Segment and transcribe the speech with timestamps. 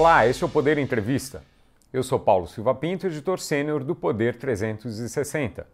[0.00, 1.42] Olá, este é o Poder Entrevista.
[1.92, 5.66] Eu sou Paulo Silva Pinto, editor sênior do Poder 360.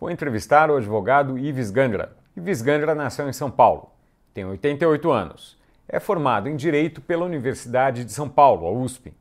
[0.00, 2.16] Vou entrevistar o advogado Ives Gandra.
[2.34, 3.90] Ives Gandra nasceu em São Paulo,
[4.32, 9.12] tem 88 anos, é formado em Direito pela Universidade de São Paulo, a USP.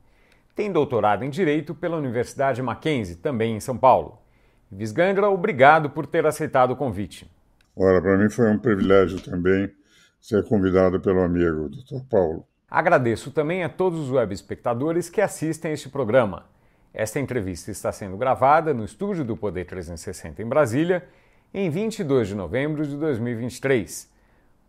[0.55, 4.18] Tem doutorado em Direito pela Universidade Mackenzie, também em São Paulo.
[4.71, 7.29] Ives Gandra, obrigado por ter aceitado o convite.
[7.75, 9.70] Ora, para mim foi um privilégio também
[10.21, 12.00] ser convidado pelo amigo, Dr.
[12.09, 12.48] Paulo.
[12.70, 16.45] Agradeço também a todos os web espectadores que assistem este programa.
[16.94, 21.08] Esta entrevista está sendo gravada no estúdio do Poder 360 em Brasília,
[21.53, 24.11] em 22 de novembro de 2023.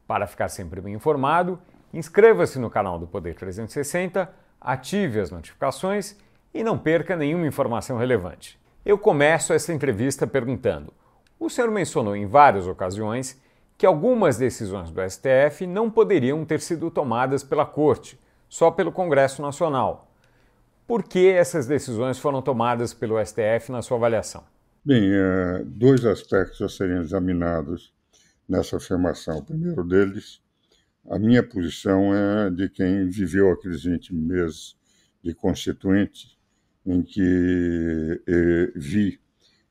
[0.06, 1.58] Para ficar sempre bem informado,
[1.92, 6.16] inscreva-se no canal do Poder 360, ative as notificações
[6.54, 8.60] e não perca nenhuma informação relevante.
[8.86, 10.94] Eu começo essa entrevista perguntando:
[11.36, 13.42] o senhor mencionou em várias ocasiões
[13.78, 18.18] que algumas decisões do STF não poderiam ter sido tomadas pela Corte,
[18.48, 20.12] só pelo Congresso Nacional.
[20.84, 24.42] Por que essas decisões foram tomadas pelo STF na sua avaliação?
[24.84, 27.94] Bem, é, dois aspectos a serem examinados
[28.48, 29.38] nessa afirmação.
[29.38, 30.40] O primeiro deles,
[31.08, 34.76] a minha posição é de quem viveu aqueles 20 meses
[35.22, 36.36] de constituinte
[36.84, 39.20] em que eh, vi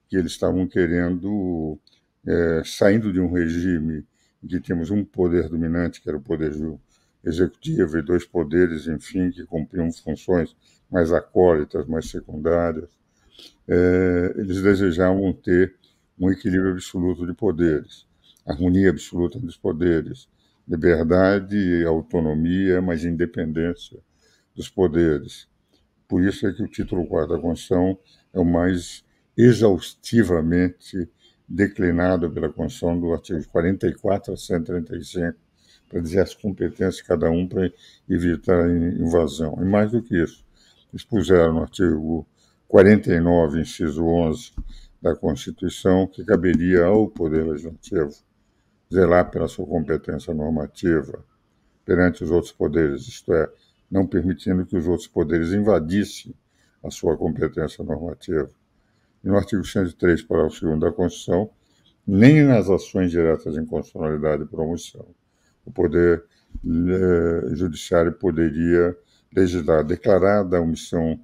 [0.07, 1.79] que eles estavam querendo
[2.27, 4.05] é, saindo de um regime
[4.43, 6.51] em que temos um poder dominante, que era o poder
[7.23, 10.55] executivo, e dois poderes, enfim, que cumpriam funções
[10.91, 12.89] mais acólitas, mais secundárias,
[13.67, 15.75] é, eles desejavam ter
[16.19, 18.05] um equilíbrio absoluto de poderes,
[18.45, 20.27] harmonia absoluta dos poderes,
[20.67, 23.99] liberdade, autonomia, mas independência
[24.55, 25.47] dos poderes.
[26.07, 27.97] Por isso é que o título 4 da Constituição
[28.33, 29.03] é o mais
[29.37, 31.09] exaustivamente
[31.47, 35.37] declinado pela Constituição do artigo 44 a 135,
[35.89, 37.71] para dizer as competências de cada um para
[38.09, 39.57] evitar a invasão.
[39.61, 40.43] E mais do que isso,
[40.93, 42.27] expuseram no artigo
[42.67, 44.51] 49, inciso 11
[45.01, 48.11] da Constituição, que caberia ao Poder Legislativo
[48.93, 51.23] zelar pela sua competência normativa
[51.85, 53.49] perante os outros poderes, isto é,
[53.89, 56.35] não permitindo que os outros poderes invadissem
[56.83, 58.49] a sua competência normativa.
[59.27, 61.49] No artigo 103, parágrafo 2 da Constituição,
[62.07, 65.05] nem nas ações diretas de inconstitucionalidade e promoção,
[65.65, 66.23] o Poder
[66.65, 68.95] eh, Judiciário poderia
[69.35, 71.19] legislar, declarada a omissão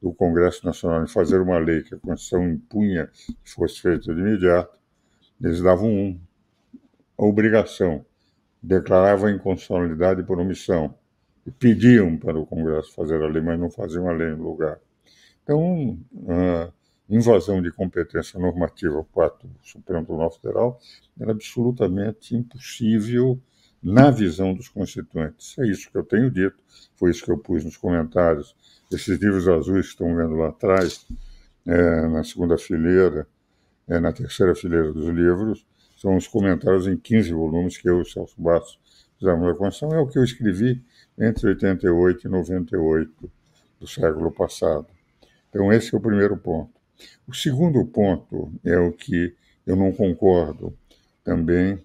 [0.00, 3.10] do Congresso Nacional em fazer uma lei que a Constituição impunha
[3.44, 4.78] que fosse feita de imediato,
[5.42, 6.20] eles davam um,
[7.18, 8.06] a obrigação,
[8.62, 10.94] declaravam inconstitucionalidade por omissão,
[11.44, 14.78] e pediam para o Congresso fazer a lei, mas não faziam a lei no lugar.
[15.42, 16.77] Então, uh,
[17.08, 20.80] invasão de competência normativa parte do Supremo Tribunal Federal
[21.18, 23.40] era absolutamente impossível
[23.82, 25.56] na visão dos constituintes.
[25.58, 26.56] É isso que eu tenho dito,
[26.96, 28.54] foi isso que eu pus nos comentários.
[28.92, 31.06] Esses livros azuis que estão vendo lá atrás,
[31.66, 33.26] é, na segunda fileira,
[33.86, 35.66] é, na terceira fileira dos livros,
[35.96, 38.78] são os comentários em 15 volumes que eu e o Celso Bastos
[39.18, 39.98] fizemos na Constituição.
[39.98, 40.82] É o que eu escrevi
[41.18, 43.32] entre 88 e 98
[43.80, 44.86] do século passado.
[45.50, 46.77] Então, esse é o primeiro ponto.
[47.26, 49.34] O segundo ponto é o que
[49.66, 50.76] eu não concordo
[51.22, 51.78] também.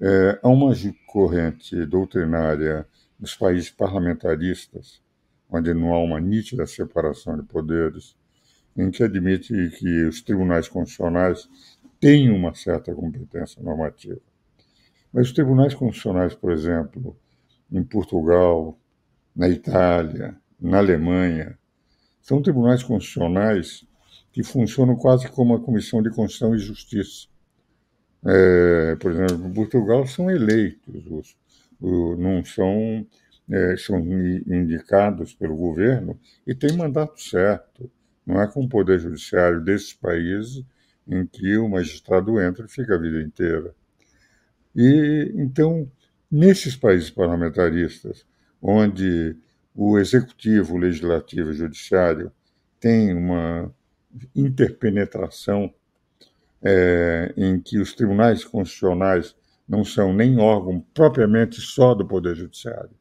[0.00, 0.72] É, há uma
[1.06, 2.86] corrente doutrinária
[3.18, 5.02] dos países parlamentaristas,
[5.50, 8.16] onde não há uma nítida separação de poderes,
[8.76, 11.48] em que admite que os tribunais constitucionais
[12.00, 14.20] têm uma certa competência normativa.
[15.12, 17.16] Mas os tribunais constitucionais, por exemplo,
[17.72, 18.78] em Portugal,
[19.34, 21.58] na Itália, na Alemanha,
[22.20, 23.86] são tribunais constitucionais
[24.38, 27.26] que funcionam quase como uma comissão de Constituição e Justiça.
[28.24, 31.34] É, por exemplo, em Portugal são eleitos,
[31.80, 33.04] os, não são,
[33.50, 36.16] é, são indicados pelo governo
[36.46, 37.90] e têm mandato certo.
[38.24, 40.64] Não é como o poder judiciário desses países
[41.08, 43.74] em que o magistrado entra e fica a vida inteira.
[44.72, 45.90] E então,
[46.30, 48.24] nesses países parlamentaristas,
[48.62, 49.34] onde
[49.74, 52.30] o executivo, o legislativo e o judiciário
[52.78, 53.74] têm uma
[54.34, 55.72] interpenetração
[56.62, 59.36] é, em que os tribunais constitucionais
[59.68, 62.96] não são nem órgão propriamente só do Poder Judiciário,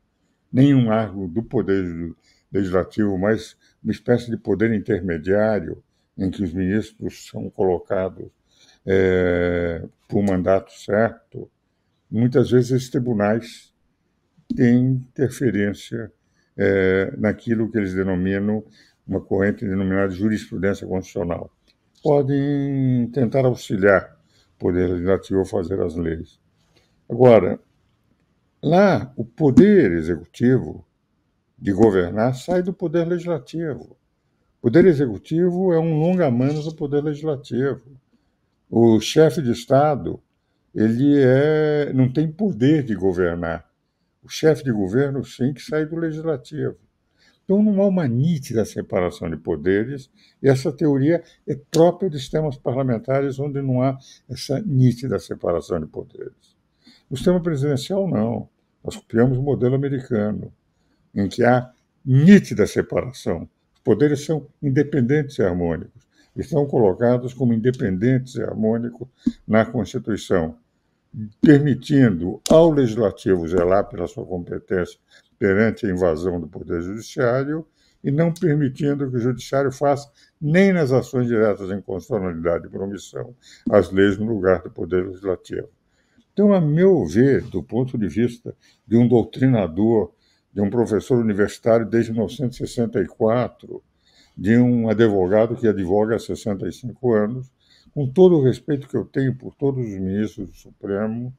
[0.51, 2.13] nem um órgão do Poder
[2.51, 5.83] Legislativo, mas uma espécie de poder intermediário
[6.17, 8.27] em que os ministros são colocados
[8.85, 11.49] é, por mandato certo.
[12.09, 13.73] Muitas vezes esses tribunais
[14.55, 16.11] têm interferência
[16.57, 18.63] é, naquilo que eles denominam
[19.07, 21.51] uma corrente denominada jurisprudência constitucional.
[22.03, 24.17] Podem tentar auxiliar
[24.55, 26.39] o Poder Legislativo a fazer as leis.
[27.09, 27.59] Agora,
[28.61, 30.85] lá, o Poder Executivo
[31.57, 33.97] de governar sai do poder legislativo.
[34.59, 37.81] O poder executivo é um longa-manos do poder legislativo.
[38.69, 40.21] O chefe de Estado
[40.75, 43.67] ele é, não tem poder de governar.
[44.21, 46.77] O chefe de governo, sim, que sai do legislativo.
[47.47, 50.11] Então, não há uma nítida separação de poderes,
[50.43, 53.97] e essa teoria é própria de sistemas parlamentares onde não há
[54.29, 56.57] essa nítida separação de poderes.
[57.09, 58.49] No sistema presidencial, não.
[58.83, 60.51] Nós copiamos o modelo americano,
[61.15, 61.71] em que há
[62.05, 63.47] nítida separação.
[63.73, 66.05] Os poderes são independentes e harmônicos.
[66.35, 69.07] Estão colocados como independentes e harmônicos
[69.47, 70.57] na Constituição
[71.41, 74.99] permitindo ao legislativo zelar pela sua competência
[75.37, 77.65] perante a invasão do poder judiciário
[78.03, 83.35] e não permitindo que o judiciário faça nem nas ações diretas em constitucionalidade e promissão
[83.69, 85.69] as leis no lugar do poder legislativo.
[86.31, 88.55] Então, a meu ver, do ponto de vista
[88.87, 90.13] de um doutrinador,
[90.53, 93.83] de um professor universitário desde 1964,
[94.37, 97.51] de um advogado que advoga há 65 anos,
[97.93, 101.35] com todo o respeito que eu tenho por todos os ministros do Supremo,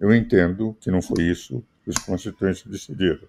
[0.00, 3.26] eu entendo que não foi isso os constituintes decidiram.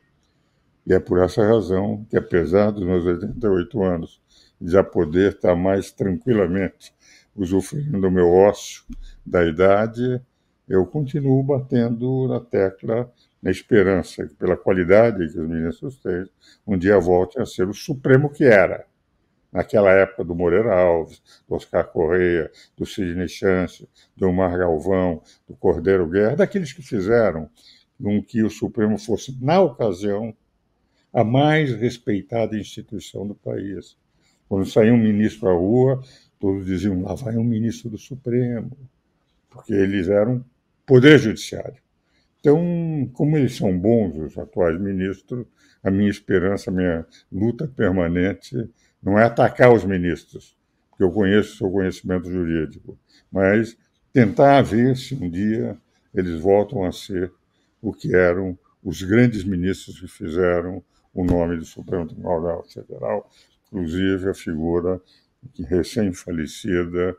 [0.86, 4.22] E é por essa razão que, apesar dos meus 88 anos,
[4.62, 6.94] já poder estar mais tranquilamente
[7.36, 8.84] usufruindo do meu ócio
[9.26, 10.22] da idade,
[10.68, 13.12] eu continuo batendo na tecla
[13.42, 16.26] na esperança que, pela qualidade que os ministros têm,
[16.66, 18.86] um dia voltem a ser o Supremo que era
[19.52, 25.56] naquela época do Moreira Alves, do Oscar Correia, do Sidney Chance, do Omar Galvão, do
[25.56, 27.48] Cordeiro Guerra, daqueles que fizeram
[28.02, 30.36] com que o Supremo fosse, na ocasião,
[31.14, 33.96] a mais respeitada instituição do país.
[34.50, 36.02] Quando saía um ministro à rua,
[36.40, 38.72] todos diziam: lá vai um ministro do Supremo,
[39.50, 40.44] porque eles eram
[40.86, 41.82] poder judiciário.
[42.40, 45.46] Então, como eles são bons, os atuais ministros,
[45.82, 48.70] a minha esperança, a minha luta permanente
[49.02, 50.58] não é atacar os ministros,
[50.90, 52.98] porque eu conheço o seu conhecimento jurídico,
[53.32, 53.78] mas
[54.12, 55.78] tentar ver se um dia
[56.14, 57.32] eles voltam a ser
[57.84, 60.82] o que eram os grandes ministros que fizeram
[61.14, 63.30] o nome do Supremo Tribunal Federal,
[63.68, 65.02] inclusive a figura
[65.68, 67.16] recém-falecida,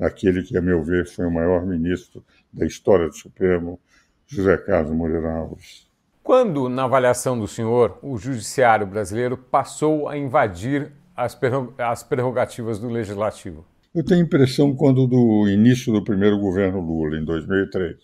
[0.00, 3.78] aquele que, a meu ver, foi o maior ministro da história do Supremo,
[4.26, 5.86] José Carlos Moreira Alves.
[6.22, 13.64] Quando, na avaliação do senhor, o judiciário brasileiro passou a invadir as prerrogativas do legislativo?
[13.94, 17.96] Eu tenho a impressão quando do início do primeiro governo Lula, em 2003,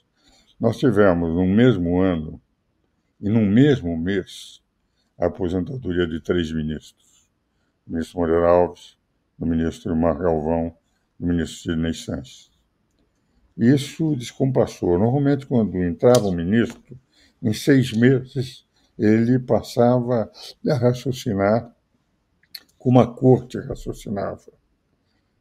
[0.62, 2.40] nós tivemos no mesmo ano
[3.20, 4.62] e no mesmo mês
[5.18, 7.28] a aposentadoria de três ministros:
[7.84, 8.96] do ministro Moreira Alves,
[9.36, 10.72] do ministro Mar Galvão,
[11.18, 12.48] do ministro Sidney Sanches.
[13.58, 14.96] Isso descompassou.
[15.00, 16.96] Normalmente, quando entrava um ministro,
[17.42, 18.64] em seis meses
[18.96, 20.30] ele passava
[20.64, 21.74] a raciocinar
[22.78, 24.52] como a corte raciocinava.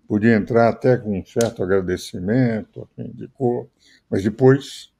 [0.08, 3.70] Podia entrar até com um certo agradecimento indicou,
[4.10, 4.92] mas depois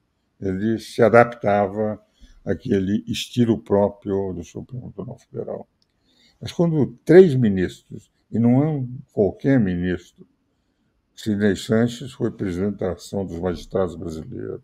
[0.42, 2.02] ele se adaptava
[2.44, 5.68] àquele estilo próprio do Supremo Tribunal Federal.
[6.42, 8.84] Mas quando três ministros, e não é
[9.14, 10.26] qualquer ministro,
[11.16, 14.62] Sidney Sanches foi presidente da Ação dos Magistrados Brasileiros,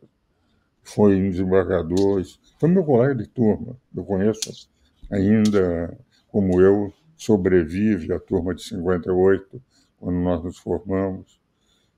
[0.82, 2.24] foi um desembargador,
[2.60, 4.70] foi meu colega de turma, eu conheço
[5.12, 5.96] ainda,
[6.30, 9.62] como eu, sobrevive a turma de 58,
[10.00, 11.40] quando nós nos formamos.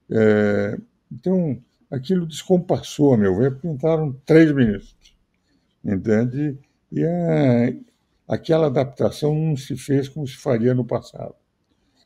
[0.10, 0.78] É,
[1.12, 5.18] então, aquilo descompassou, a meu ver, porque entraram três ministros,
[5.84, 6.58] entende?
[6.92, 11.36] E a, aquela adaptação não se fez como se faria no passado.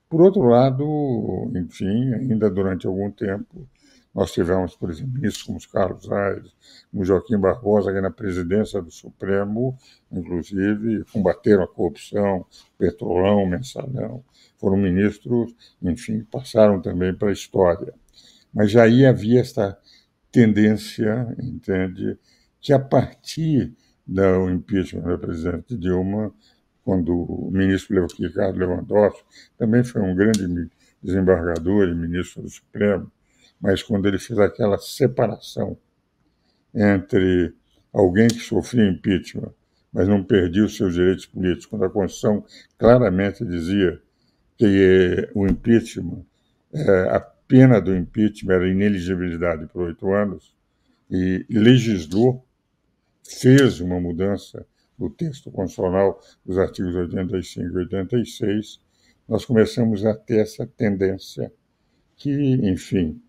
[0.09, 3.67] Por outro lado, enfim, ainda durante algum tempo,
[4.13, 6.53] nós tivemos, por exemplo, ministros como os Carlos Aires,
[6.91, 9.75] como Joaquim Barbosa, que na presidência do Supremo,
[10.11, 12.45] inclusive, combateram a corrupção,
[12.77, 14.23] petrolão, mensalão.
[14.59, 17.93] Foram ministros, enfim, que passaram também para a história.
[18.53, 19.77] Mas já aí havia esta
[20.31, 22.17] tendência, entende,
[22.61, 23.73] que a partir
[24.05, 26.33] do impeachment da presidente Dilma,
[26.83, 29.23] quando o ministro Ricardo Lewandowski
[29.57, 30.69] também foi um grande
[31.01, 33.11] desembargador e ministro do Supremo,
[33.59, 35.77] mas quando ele fez aquela separação
[36.73, 37.53] entre
[37.93, 39.53] alguém que sofria impeachment,
[39.91, 42.43] mas não perdia os seus direitos políticos, quando a Constituição
[42.77, 44.01] claramente dizia
[44.57, 46.25] que o impeachment,
[46.73, 47.09] é,
[47.47, 50.55] pena do impeachment era ineligibilidade por oito anos,
[51.09, 52.45] e legislou,
[53.23, 54.65] fez uma mudança
[54.97, 58.79] no texto constitucional dos artigos 85 e 86,
[59.27, 61.51] nós começamos a ter essa tendência
[62.15, 63.21] que, enfim,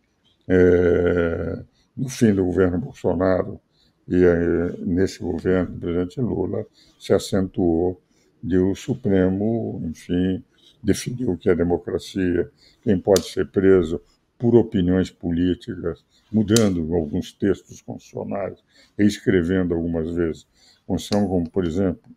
[0.49, 1.63] é,
[1.97, 3.61] no fim do governo Bolsonaro
[4.07, 6.67] e é, nesse governo do presidente Lula,
[6.99, 8.01] se acentuou
[8.43, 10.43] de o Supremo, enfim,
[10.85, 12.51] definir o que é democracia,
[12.83, 14.01] quem pode ser preso
[14.39, 18.63] por opiniões políticas, mudando alguns textos constitucionais,
[18.99, 20.47] reescrevendo algumas vezes.
[20.87, 22.11] Constituição, como, por exemplo,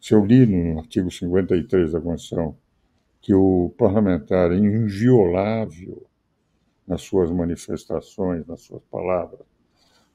[0.00, 2.56] se eu li no artigo 53 da Constituição
[3.20, 6.06] que o parlamentar é inviolável
[6.86, 9.40] nas suas manifestações, nas suas palavras,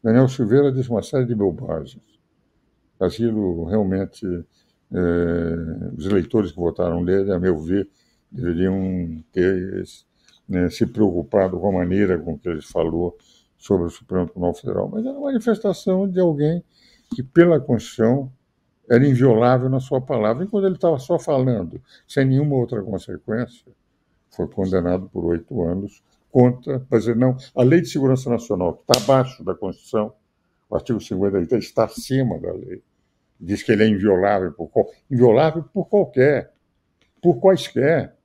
[0.02, 2.04] Daniel Silveira disse uma série de bobagens.
[3.00, 4.26] Aquilo realmente,
[4.94, 7.88] é, os eleitores que votaram nele, a meu ver,
[8.32, 9.84] deveriam ter
[10.48, 13.18] né, se preocupado com a maneira com que ele falou
[13.58, 14.90] sobre o Supremo Tribunal Federal.
[14.90, 16.64] Mas era uma manifestação de alguém
[17.14, 18.32] que, pela Constituição,
[18.90, 20.44] era inviolável na sua palavra.
[20.44, 23.72] E quando ele estava só falando, sem nenhuma outra consequência,
[24.32, 29.04] foi condenado por oito anos contra, dizer, não, a Lei de Segurança Nacional, que está
[29.04, 30.14] abaixo da Constituição,
[30.70, 32.82] o artigo 53 está acima da lei.
[33.40, 34.70] Diz que ele é inviolável por,
[35.10, 36.52] inviolável por qualquer,
[37.22, 38.16] por quaisquer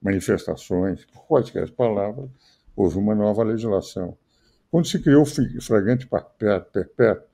[0.00, 2.28] manifestações, por quaisquer palavras,
[2.76, 4.16] houve uma nova legislação.
[4.70, 6.08] Quando se criou o flagrante
[6.72, 7.28] perpétuo,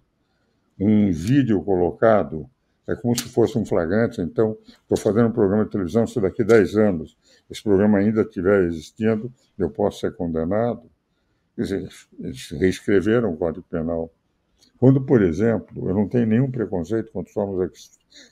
[0.78, 2.48] um vídeo colocado,
[2.86, 6.42] é como se fosse um flagrante, então, estou fazendo um programa de televisão, se daqui
[6.42, 7.16] a 10 anos
[7.50, 10.88] esse programa ainda estiver existindo, eu posso ser condenado.
[11.54, 11.88] Quer dizer,
[12.20, 14.12] eles reescreveram o Código Penal.
[14.78, 17.90] Quando, por exemplo, eu não tenho nenhum preconceito contra os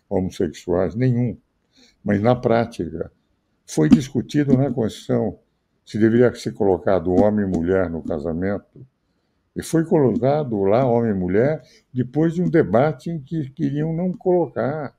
[0.08, 1.36] homossexuais, nenhum,
[2.04, 3.10] mas na prática,
[3.66, 5.38] foi discutido na Constituição
[5.84, 8.86] se deveria ser colocado homem e mulher no casamento.
[9.56, 14.12] E foi colocado lá homem e mulher depois de um debate em que queriam não
[14.12, 14.94] colocar.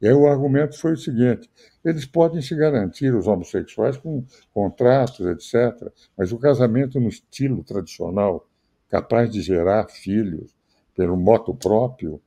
[0.00, 1.50] E aí o argumento foi o seguinte:
[1.84, 8.46] eles podem se garantir, os homossexuais, com contratos, etc., mas o casamento no estilo tradicional,
[8.88, 10.57] capaz de gerar filhos
[10.98, 12.20] pelo moto próprio,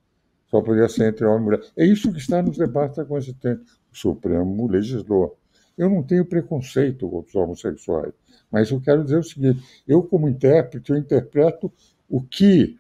[0.50, 1.62] só poderia ser entre homem e mulher.
[1.76, 3.64] É isso que está nos debates da Constituinte.
[3.92, 5.38] O Supremo legislou.
[5.78, 8.14] Eu não tenho preconceito contra os homossexuais,
[8.50, 11.70] mas eu quero dizer o seguinte: eu, como intérprete, eu interpreto
[12.10, 12.78] o que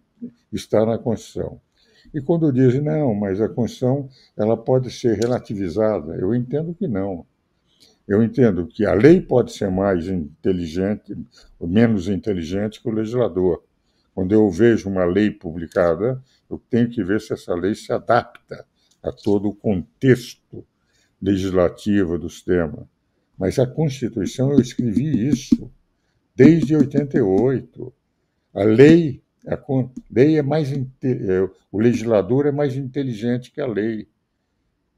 [0.50, 1.60] está na Constituição.
[2.13, 4.07] E quando dizem, não, mas a Constituição
[4.38, 7.25] ela pode ser relativizada, eu entendo que não.
[8.07, 11.17] Eu entendo que a lei pode ser mais inteligente,
[11.60, 13.62] ou menos inteligente que o legislador.
[14.13, 18.65] Quando eu vejo uma lei publicada, eu tenho que ver se essa lei se adapta
[19.01, 20.65] a todo o contexto
[21.22, 22.88] legislativo do sistema.
[23.38, 25.72] Mas a Constituição, eu escrevi isso
[26.36, 27.94] desde 88.
[28.53, 29.58] A lei, a
[30.10, 34.08] lei é mais é, o legislador é mais inteligente que a lei,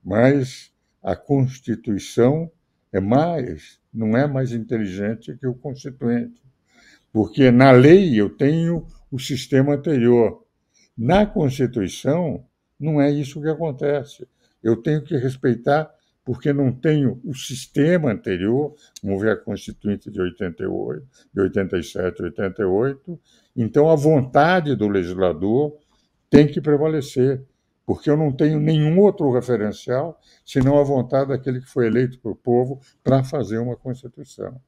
[0.04, 2.52] mas a Constituição
[2.92, 6.42] é mais, não é mais inteligente que o constituinte,
[7.12, 10.44] porque na lei eu tenho o sistema anterior,
[10.98, 12.44] na Constituição
[12.80, 14.28] não é isso que acontece.
[14.64, 15.94] Eu tenho que respeitar
[16.26, 23.20] porque não tenho o sistema anterior, como vê a Constituinte de 88, de 87, 88,
[23.56, 25.78] então a vontade do legislador
[26.28, 27.46] tem que prevalecer,
[27.86, 32.36] porque eu não tenho nenhum outro referencial senão a vontade daquele que foi eleito pelo
[32.36, 34.60] povo para fazer uma Constituição.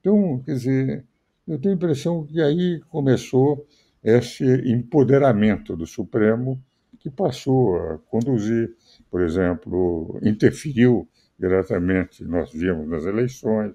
[0.00, 1.06] Então, quer dizer,
[1.46, 3.64] eu tenho a impressão que aí começou
[4.04, 6.62] esse empoderamento do Supremo
[7.00, 8.74] que passou a conduzir
[9.14, 11.08] por exemplo, interferiu
[11.38, 13.72] diretamente, nós vimos nas eleições,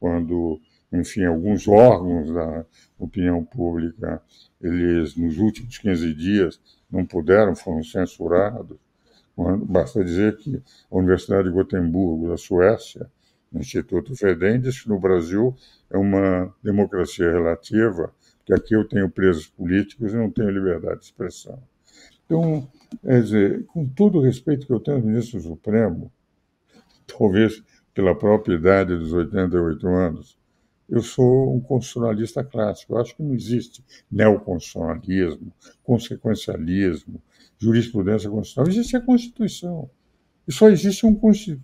[0.00, 0.58] quando,
[0.90, 2.64] enfim, alguns órgãos da
[2.98, 4.22] opinião pública,
[4.62, 6.58] eles, nos últimos 15 dias,
[6.90, 8.78] não puderam, foram censurados.
[9.36, 10.56] Quando, basta dizer que
[10.90, 13.10] a Universidade de Gotemburgo, da Suécia,
[13.52, 15.54] o Instituto Fedem, que no Brasil
[15.90, 18.10] é uma democracia relativa,
[18.48, 21.62] que aqui eu tenho presos políticos e não tenho liberdade de expressão.
[22.24, 22.68] Então,
[23.02, 26.10] Quer dizer, com todo o respeito que eu tenho ao ministro Supremo,
[27.06, 27.62] talvez
[27.92, 30.38] pela própria idade dos 88 anos,
[30.88, 32.94] eu sou um constitucionalista clássico.
[32.94, 35.52] Eu acho que não existe neoconstitucionalismo,
[35.82, 37.22] consequencialismo,
[37.58, 38.70] jurisprudência constitucional.
[38.70, 39.90] Existe a Constituição.
[40.46, 41.20] E só existe um,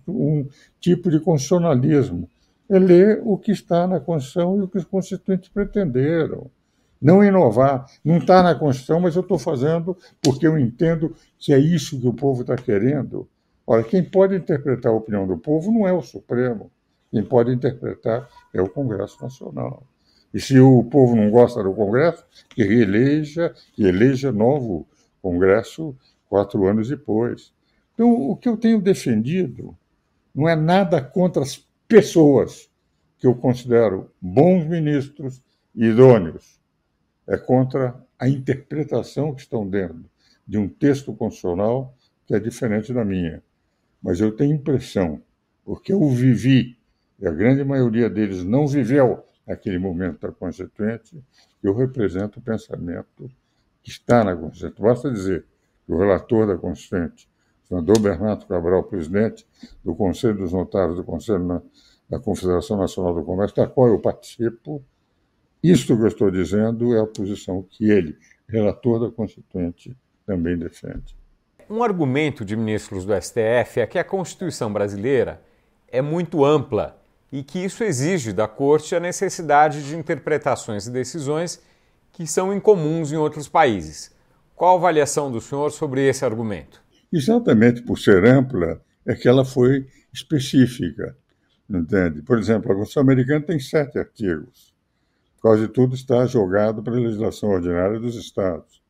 [0.07, 0.47] um
[0.79, 2.29] tipo de constitucionalismo.
[2.69, 6.51] É ler o que está na Constituição e o que os constituintes pretenderam
[7.05, 7.85] não inovar.
[8.03, 12.07] Não está na Constituição, mas eu estou fazendo porque eu entendo que é isso que
[12.07, 13.29] o povo está querendo.
[13.67, 16.71] Olha, quem pode interpretar a opinião do povo não é o Supremo.
[17.11, 19.83] Quem pode interpretar é o Congresso Nacional.
[20.33, 24.87] E se o povo não gosta do Congresso, que reeleja, eleja novo
[25.21, 25.95] Congresso
[26.27, 27.53] quatro anos depois.
[27.93, 29.77] Então, o que eu tenho defendido
[30.33, 32.67] não é nada contra as pessoas
[33.19, 35.39] que eu considero bons ministros
[35.75, 36.64] idôneos
[37.27, 40.05] é contra a interpretação que estão dentro
[40.47, 43.41] de um texto constitucional que é diferente da minha.
[44.01, 45.21] mas eu tenho impressão,
[45.63, 46.77] porque eu vivi,
[47.19, 51.23] e a grande maioria deles não viveu aquele momento da Constituinte,
[51.63, 53.31] eu represento o pensamento
[53.81, 54.81] que está na Constituinte.
[54.81, 55.45] Basta dizer
[55.85, 57.27] que o relator da Constituinte,
[57.63, 59.45] o senador Bernardo Cabral, presidente
[59.83, 61.61] do Conselho dos Notários do Conselho
[62.07, 64.83] da Confederação Nacional do Comércio, da qual eu participo,
[65.63, 69.95] isto que eu estou dizendo é a posição que ele, relator da Constituinte,
[70.25, 71.15] também defende.
[71.69, 75.41] Um argumento de ministros do STF é que a Constituição brasileira
[75.87, 76.99] é muito ampla
[77.31, 81.61] e que isso exige da Corte a necessidade de interpretações e decisões
[82.11, 84.13] que são incomuns em outros países.
[84.55, 86.81] Qual a avaliação do senhor sobre esse argumento?
[87.11, 91.17] Exatamente por ser ampla, é que ela foi específica.
[91.69, 92.21] Entende?
[92.21, 94.74] Por exemplo, a Constituição Americana tem sete artigos.
[95.45, 98.81] Quase tudo está jogado para a legislação ordinária dos Estados.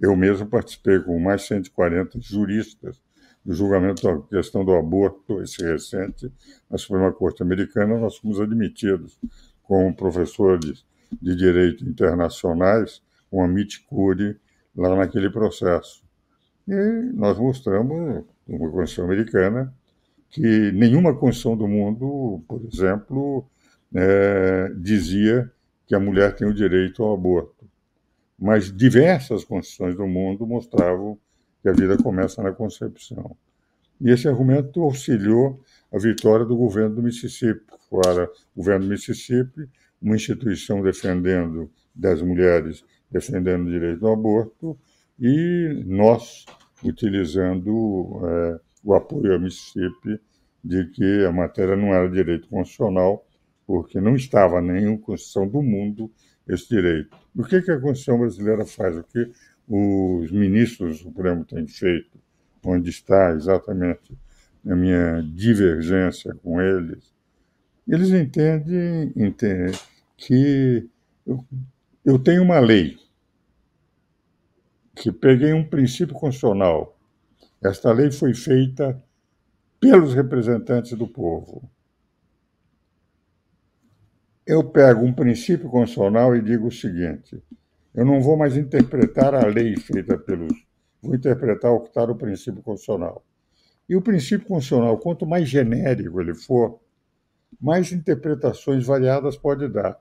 [0.00, 2.98] Eu mesmo participei com mais 140 juristas
[3.44, 6.32] do julgamento da questão do aborto, esse recente,
[6.70, 7.98] na Suprema Corte Americana.
[7.98, 9.18] Nós fomos admitidos
[9.62, 10.82] como professores
[11.20, 13.48] de direito internacionais, com a
[13.86, 14.40] Curi,
[14.74, 16.02] lá naquele processo.
[16.66, 19.74] E nós mostramos, uma Constituição Americana,
[20.30, 23.44] que nenhuma Constituição do mundo, por exemplo,
[23.94, 25.52] é, dizia
[25.92, 27.62] que a mulher tem o direito ao aborto
[28.42, 31.16] mas diversas constituições do mundo mostravam
[31.62, 33.36] que a vida começa na concepção.
[34.00, 39.68] E esse argumento auxiliou a vitória do governo do Mississippi, fora o governo do Mississippi,
[40.02, 44.76] uma instituição defendendo das mulheres, defendendo o direito ao aborto,
[45.20, 46.44] e nós
[46.82, 50.20] utilizando é, o apoio ao Mississippi
[50.64, 53.24] de que a matéria não era direito constitucional,
[53.66, 56.10] porque não estava nenhuma Constituição do mundo
[56.48, 57.16] esse direito.
[57.34, 58.96] O que, que a Constituição brasileira faz?
[58.96, 59.30] O que
[59.68, 62.18] os ministros do Supremo têm feito?
[62.64, 64.16] Onde está exatamente
[64.66, 67.12] a minha divergência com eles?
[67.86, 69.72] Eles entendem, entendem
[70.16, 70.88] que
[71.26, 71.44] eu,
[72.04, 72.96] eu tenho uma lei,
[74.94, 76.96] que peguei um princípio constitucional.
[77.62, 79.02] Esta lei foi feita
[79.80, 81.68] pelos representantes do povo
[84.52, 87.42] eu pego um princípio constitucional e digo o seguinte:
[87.94, 90.52] eu não vou mais interpretar a lei feita pelos.
[91.00, 93.24] Vou interpretar o que está no princípio constitucional.
[93.88, 96.80] E o princípio constitucional, quanto mais genérico ele for,
[97.60, 99.98] mais interpretações variadas pode dar.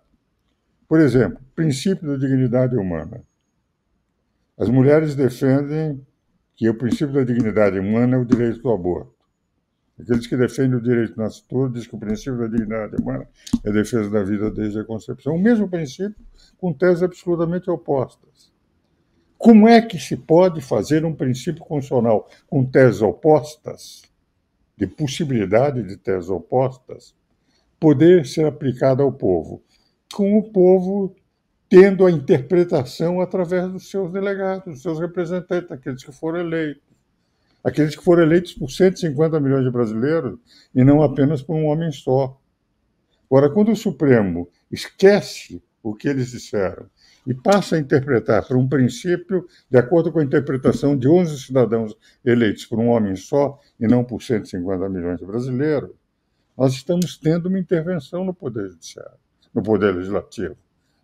[0.88, 3.24] Por exemplo, princípio da dignidade humana.
[4.58, 6.06] As mulheres defendem
[6.56, 9.11] que o princípio da dignidade humana é o direito do aborto.
[10.02, 13.28] Aqueles que defendem o direito natural dizem que o princípio da dignidade humana
[13.64, 15.36] é a defesa da vida desde a concepção.
[15.36, 16.16] O mesmo princípio
[16.58, 18.52] com teses absolutamente opostas.
[19.38, 24.02] Como é que se pode fazer um princípio constitucional com teses opostas,
[24.76, 27.16] de possibilidade de teses opostas,
[27.80, 29.62] poder ser aplicado ao povo?
[30.14, 31.16] Com o povo
[31.70, 36.91] tendo a interpretação através dos seus delegados, dos seus representantes, aqueles que foram eleitos
[37.64, 40.38] aqueles que foram eleitos por 150 milhões de brasileiros
[40.74, 42.40] e não apenas por um homem só.
[43.30, 46.86] Agora, quando o Supremo esquece o que eles disseram
[47.26, 51.96] e passa a interpretar por um princípio de acordo com a interpretação de 11 cidadãos
[52.26, 55.92] eleitos por um homem só e não por 150 milhões de brasileiros,
[56.58, 59.18] nós estamos tendo uma intervenção no Poder Judiciário,
[59.54, 60.58] no Poder Legislativo,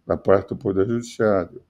[0.06, 1.62] da parte do Poder Judiciário.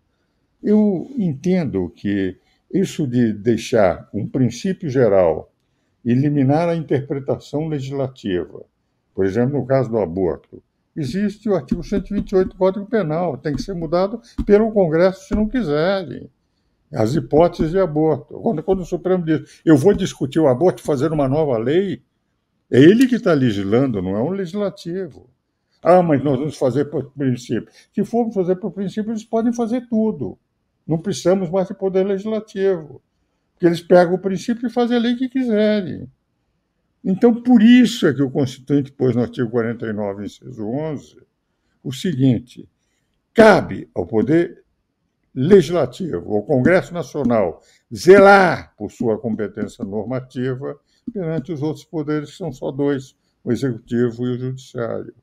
[0.63, 2.38] Eu entendo que
[2.71, 5.51] isso de deixar um princípio geral,
[6.03, 8.65] eliminar a interpretação legislativa,
[9.13, 10.62] por exemplo, no caso do aborto,
[10.95, 15.47] existe o artigo 128 do Código Penal, tem que ser mudado pelo Congresso se não
[15.47, 16.30] quiserem.
[16.93, 18.39] As hipóteses de aborto.
[18.39, 22.01] Quando, quando o Supremo diz, eu vou discutir o aborto fazer uma nova lei,
[22.71, 25.30] é ele que está legislando, não é um legislativo.
[25.82, 27.71] Ah, mas nós vamos fazer por princípio.
[27.93, 30.38] Se formos fazer por princípio, eles podem fazer tudo.
[30.88, 33.02] Não precisamos mais de poder legislativo,
[33.54, 36.08] porque eles pegam o princípio e fazem a lei que quiserem.
[37.04, 41.17] Então, por isso é que o Constituinte pôs no artigo 49, inciso 11,
[41.84, 42.69] o seguinte:
[43.34, 44.63] cabe ao Poder
[45.34, 47.62] Legislativo, ao Congresso Nacional,
[47.93, 50.80] zelar por sua competência normativa
[51.13, 55.13] perante os outros poderes, que são só dois, o Executivo e o Judiciário.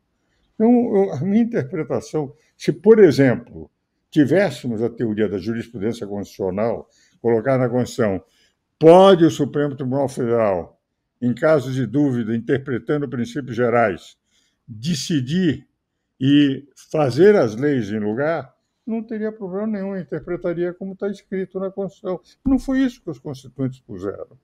[0.55, 3.71] Então, a minha interpretação, se, por exemplo,
[4.15, 6.89] tivéssemos a teoria da jurisprudência constitucional,
[7.21, 8.23] colocar na Constituição,
[8.79, 10.81] pode o Supremo Tribunal Federal,
[11.21, 14.17] em caso de dúvida, interpretando princípios gerais,
[14.69, 15.67] decidir
[16.21, 18.55] e fazer as leis em lugar,
[18.87, 22.21] não teria problema nenhum, interpretaria como está escrito na Constituição.
[22.47, 24.39] Não foi isso que os constituintes puseram.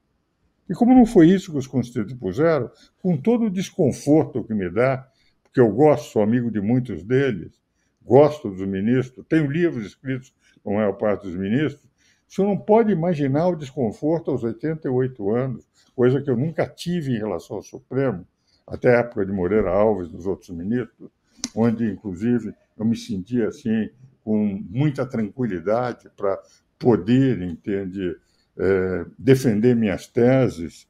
[0.68, 2.68] E como não foi isso que os constituintes puseram,
[3.00, 5.08] com todo o desconforto que me dá,
[5.44, 7.59] porque eu gosto, sou amigo de muitos deles,
[8.02, 11.84] gosto dos ministros, tenho livros escritos com a maior parte dos ministros,
[12.28, 17.12] o senhor não pode imaginar o desconforto aos 88 anos, coisa que eu nunca tive
[17.12, 18.26] em relação ao Supremo,
[18.66, 21.10] até a época de Moreira Alves, dos outros ministros,
[21.54, 23.90] onde, inclusive, eu me sentia assim,
[24.22, 26.40] com muita tranquilidade para
[26.78, 28.16] poder, entende,
[28.56, 30.88] é, defender minhas teses.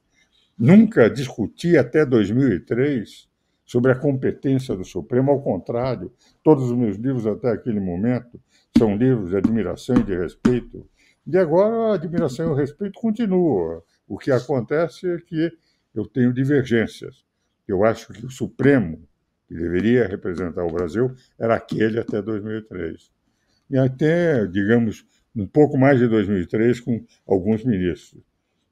[0.57, 3.30] Nunca discuti até 2003
[3.71, 6.11] sobre a competência do Supremo, ao contrário,
[6.43, 8.37] todos os meus livros até aquele momento
[8.77, 10.85] são livros de admiração e de respeito.
[11.25, 13.81] E agora a admiração e o respeito continuam.
[14.05, 15.49] O que acontece é que
[15.95, 17.23] eu tenho divergências.
[17.65, 19.07] Eu acho que o Supremo,
[19.47, 23.09] que deveria representar o Brasil, era aquele até 2003.
[23.69, 28.21] E até, digamos, um pouco mais de 2003 com alguns ministros.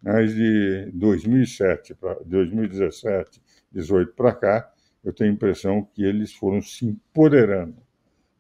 [0.01, 6.61] Mas de 2007 para 2017, 18 para cá, eu tenho a impressão que eles foram
[6.61, 7.77] se empoderando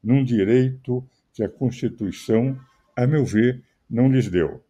[0.03, 2.57] num direito que a Constituição,
[2.95, 4.63] a meu ver, não lhes deu.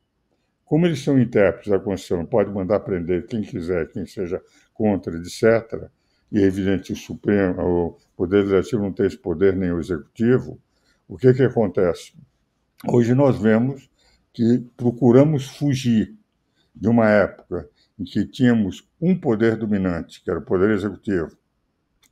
[0.65, 4.41] Como eles são intérpretes da Constituição, pode mandar prender quem quiser, quem seja
[4.73, 5.89] contra, etc.,
[6.31, 10.59] e é evidente o Supremo, o Poder Legislativo não tem esse poder, nem o Executivo,
[11.07, 12.13] o que, que acontece?
[12.87, 13.89] Hoje nós vemos
[14.31, 16.15] que procuramos fugir
[16.73, 21.35] de uma época em que tínhamos um poder dominante, que era o poder executivo,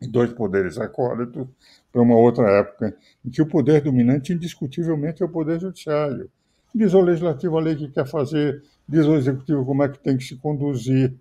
[0.01, 1.47] dois poderes acólitos,
[1.91, 6.29] para uma outra época em que o poder dominante, indiscutivelmente, é o poder judiciário.
[6.75, 10.17] Diz o legislativo a lei que quer fazer, diz o executivo como é que tem
[10.17, 11.13] que se conduzir,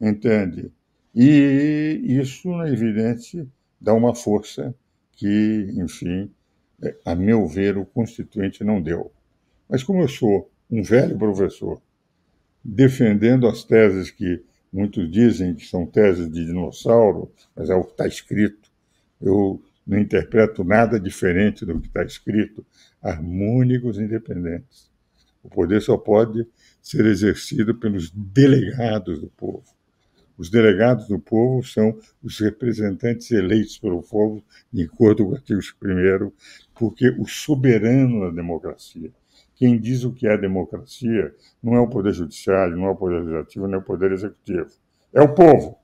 [0.00, 0.72] entende?
[1.14, 3.46] E isso, na evidência,
[3.80, 4.74] dá uma força
[5.12, 6.30] que, enfim,
[7.04, 9.10] a meu ver, o Constituinte não deu.
[9.68, 11.80] Mas como eu sou um velho professor,
[12.64, 17.92] defendendo as teses que muitos dizem que são teses de dinossauro, mas é o que
[17.92, 18.70] está escrito,
[19.20, 22.66] eu não interpreto nada diferente do que está escrito,
[23.00, 24.90] harmônicos independentes.
[25.42, 26.46] O poder só pode
[26.82, 29.64] ser exercido pelos delegados do povo.
[30.36, 35.60] Os delegados do povo são os representantes eleitos pelo povo, de acordo com o artigo
[35.60, 36.32] 1,
[36.74, 39.10] porque o soberano da democracia,
[39.56, 43.20] quem diz o que é democracia, não é o poder judiciário, não é o poder
[43.20, 44.68] legislativo, nem é o poder executivo.
[45.12, 45.78] É o povo.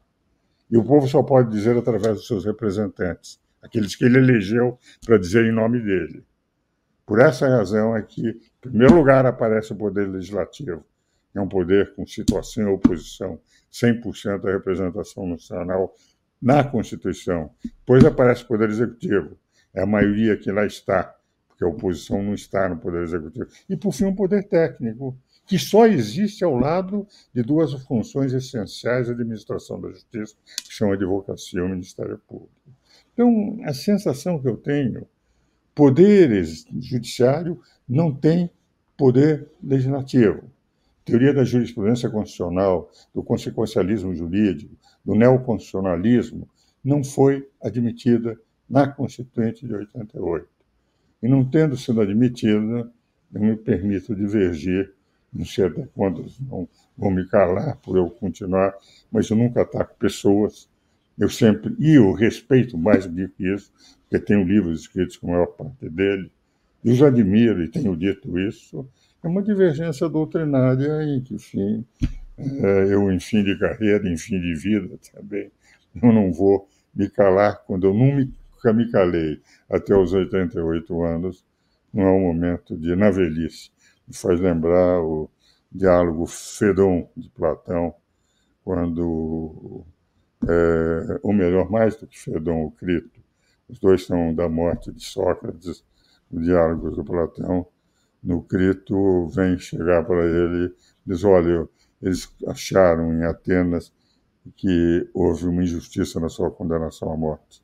[0.71, 5.19] E o povo só pode dizer através dos seus representantes, aqueles que ele elegeu para
[5.19, 6.23] dizer em nome dele.
[7.07, 10.85] Por essa razão é que, em primeiro lugar, aparece o poder legislativo.
[11.35, 13.41] É um poder com situação e oposição
[13.73, 15.95] 100% da representação nacional
[16.41, 17.51] na Constituição.
[17.65, 19.39] Depois aparece o Poder Executivo,
[19.73, 21.15] é a maioria que lá está,
[21.63, 23.47] porque a oposição não está no Poder Executivo.
[23.69, 29.07] E, por fim, o Poder Técnico, que só existe ao lado de duas funções essenciais
[29.07, 32.51] da administração da justiça, que são a advocacia e o Ministério Público.
[33.13, 35.07] Então, a sensação que eu tenho,
[35.75, 36.45] poder
[36.81, 38.51] judiciário não tem
[38.97, 40.51] poder legislativo
[41.05, 44.73] teoria da jurisprudência constitucional, do consequencialismo jurídico,
[45.05, 46.49] do neoconstitucionalismo,
[46.85, 48.39] não foi admitida
[48.71, 50.52] na Constituinte de 88.
[51.23, 52.91] E não tendo sido admitida,
[53.33, 54.93] eu me permito divergir,
[55.33, 58.75] não sei até quando não vão me calar por eu continuar,
[59.11, 60.69] mas eu nunca ataco pessoas,
[61.19, 65.31] eu sempre, e eu respeito mais do que isso, porque tenho livros escritos com a
[65.33, 66.31] maior parte dele,
[66.85, 68.87] e os admiro e tenho dito isso,
[69.23, 71.85] é uma divergência doutrinária em que, enfim,
[72.37, 75.51] é, eu, em fim de carreira, em fim de vida também,
[76.03, 78.33] eu não vou me calar quando eu nunca me
[78.91, 81.45] calei até os 88 anos,
[81.93, 83.71] não é um momento de, na velhice,
[84.07, 85.31] me faz lembrar o
[85.71, 87.95] diálogo Fedon de Platão,
[88.65, 89.85] quando,
[90.49, 93.21] é, ou melhor, mais do que Fedon, o Crito,
[93.69, 95.85] os dois são da morte de Sócrates,
[96.31, 97.67] o diálogo do Platão,
[98.23, 100.73] no Crito vem chegar para ele
[101.05, 101.69] diz: Olha,
[102.01, 103.93] eles acharam em Atenas
[104.57, 107.63] que houve uma injustiça na sua condenação à morte.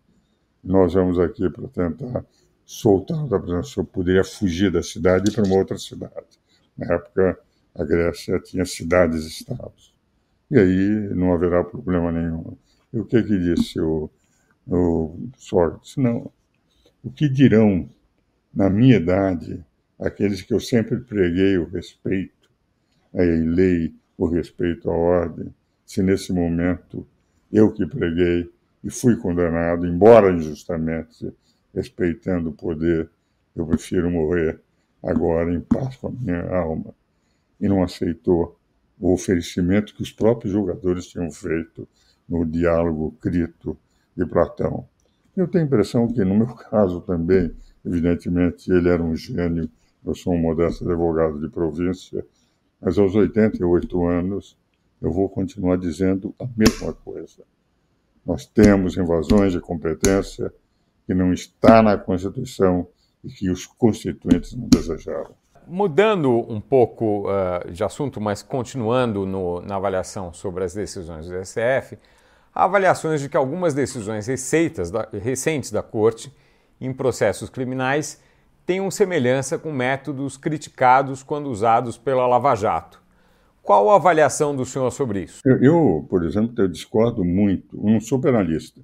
[0.62, 2.24] Nós vamos aqui para tentar
[2.64, 3.84] soltar da prisão.
[3.84, 6.38] poderia fugir da cidade e ir para uma outra cidade.
[6.76, 7.38] Na época,
[7.74, 9.94] a Grécia tinha cidades-estados.
[10.50, 12.56] E aí não haverá problema nenhum.
[12.92, 14.10] E o que que disse o,
[14.66, 15.96] o Sócrates?
[15.96, 16.30] Não.
[17.02, 17.88] O que dirão
[18.52, 19.64] na minha idade
[19.98, 22.50] aqueles que eu sempre preguei o respeito
[23.14, 27.06] à lei, o respeito à ordem, se nesse momento
[27.52, 28.50] eu que preguei
[28.82, 31.32] e fui condenado, embora injustamente,
[31.74, 33.10] respeitando o poder,
[33.54, 34.60] eu prefiro morrer
[35.02, 36.94] agora em paz com a minha alma.
[37.60, 38.58] E não aceitou
[38.98, 41.88] o oferecimento que os próprios julgadores tinham feito
[42.28, 43.76] no diálogo crito
[44.16, 44.86] de Platão.
[45.36, 47.52] Eu tenho a impressão que, no meu caso também,
[47.84, 49.70] evidentemente, ele era um gênio,
[50.04, 52.24] eu sou um modesto advogado de província,
[52.80, 54.56] mas aos 88 anos
[55.00, 57.44] eu vou continuar dizendo a mesma coisa.
[58.28, 60.52] Nós temos invasões de competência
[61.06, 62.86] que não está na Constituição
[63.24, 65.34] e que os constituintes não desejaram.
[65.66, 71.42] Mudando um pouco uh, de assunto, mas continuando no, na avaliação sobre as decisões do
[71.42, 71.98] STF,
[72.54, 76.30] há avaliações de que algumas decisões receitas da, recentes da Corte
[76.78, 78.22] em processos criminais
[78.66, 83.00] tenham semelhança com métodos criticados quando usados pela Lava Jato.
[83.68, 85.42] Qual a avaliação do senhor sobre isso?
[85.44, 87.76] Eu, eu por exemplo, eu discordo muito.
[87.76, 88.80] Eu não sou penalista.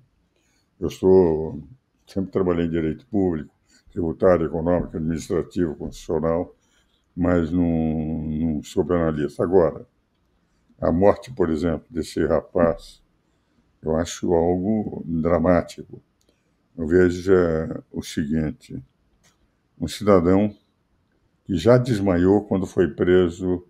[0.78, 1.58] Eu sou
[2.06, 3.50] sempre trabalhei em direito público,
[3.90, 6.54] tributário, econômico, administrativo, constitucional,
[7.16, 9.42] mas não, não sou penalista.
[9.42, 9.86] Agora,
[10.78, 13.02] a morte, por exemplo, desse rapaz,
[13.82, 16.02] eu acho algo dramático.
[16.76, 18.78] Veja o seguinte:
[19.80, 20.54] um cidadão
[21.46, 23.64] que já desmaiou quando foi preso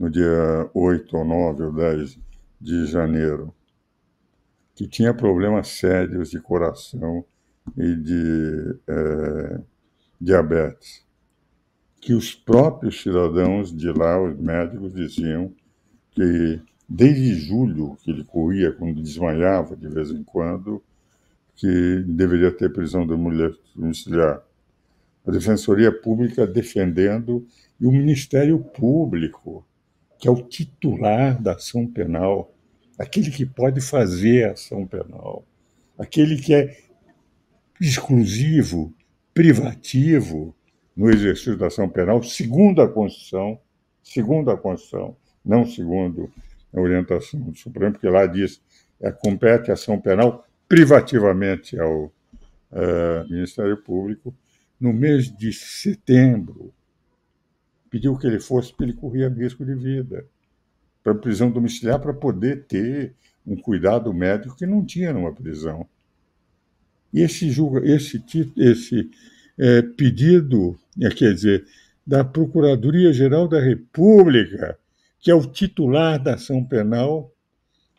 [0.00, 2.18] no dia 8 ou 9 ou 10
[2.58, 3.52] de janeiro,
[4.74, 7.22] que tinha problemas sérios de coração
[7.76, 9.60] e de é,
[10.18, 11.04] diabetes,
[12.00, 15.52] que os próprios cidadãos de lá, os médicos, diziam
[16.12, 16.58] que
[16.88, 20.82] desde julho que ele corria, quando desmaiava de vez em quando,
[21.54, 24.42] que deveria ter prisão domiciliar.
[25.26, 27.46] A Defensoria Pública defendendo
[27.78, 29.62] e o Ministério Público,
[30.20, 32.54] que é o titular da ação penal,
[32.98, 35.44] aquele que pode fazer a ação penal,
[35.98, 36.76] aquele que é
[37.80, 38.92] exclusivo,
[39.32, 40.54] privativo
[40.94, 43.58] no exercício da ação penal, segundo a Constituição,
[44.02, 46.30] segundo a Constituição, não segundo
[46.74, 48.60] a orientação do Supremo, porque lá diz
[49.00, 52.12] é, compete a ação penal privativamente ao
[52.70, 54.34] é, Ministério Público.
[54.78, 56.72] No mês de setembro,
[57.90, 60.24] pediu que ele fosse, porque ele corria risco de vida,
[61.02, 63.14] para prisão domiciliar, para poder ter
[63.46, 65.86] um cuidado médico que não tinha numa prisão.
[67.12, 68.22] E esse, julga, esse,
[68.56, 69.10] esse
[69.58, 71.66] é, pedido, é, quer dizer,
[72.06, 74.78] da Procuradoria-Geral da República,
[75.18, 77.32] que é o titular da ação penal,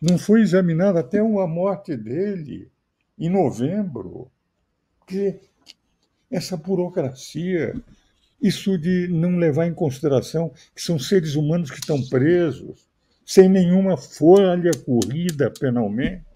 [0.02, 2.72] não foi examinado até a morte dele,
[3.18, 4.32] em novembro.
[5.00, 5.40] Porque
[6.30, 7.76] essa burocracia,
[8.42, 12.90] isso de não levar em consideração que são seres humanos que estão presos,
[13.26, 16.32] sem nenhuma folha corrida penalmente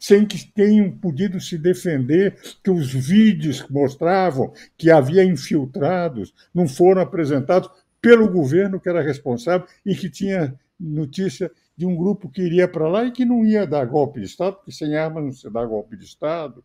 [0.00, 6.66] sem que tenham podido se defender, que os vídeos que mostravam que havia infiltrados não
[6.66, 12.40] foram apresentados pelo governo que era responsável e que tinha notícia de um grupo que
[12.40, 15.32] iria para lá e que não ia dar golpe de Estado, porque sem armas não
[15.32, 16.64] se dá golpe de Estado.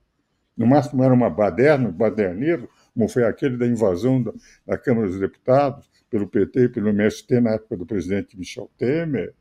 [0.56, 4.34] No máximo era uma baderna, um baderneiro, como foi aquele da invasão da,
[4.66, 9.34] da Câmara dos Deputados pelo PT e pelo MST na época do presidente Michel Temer,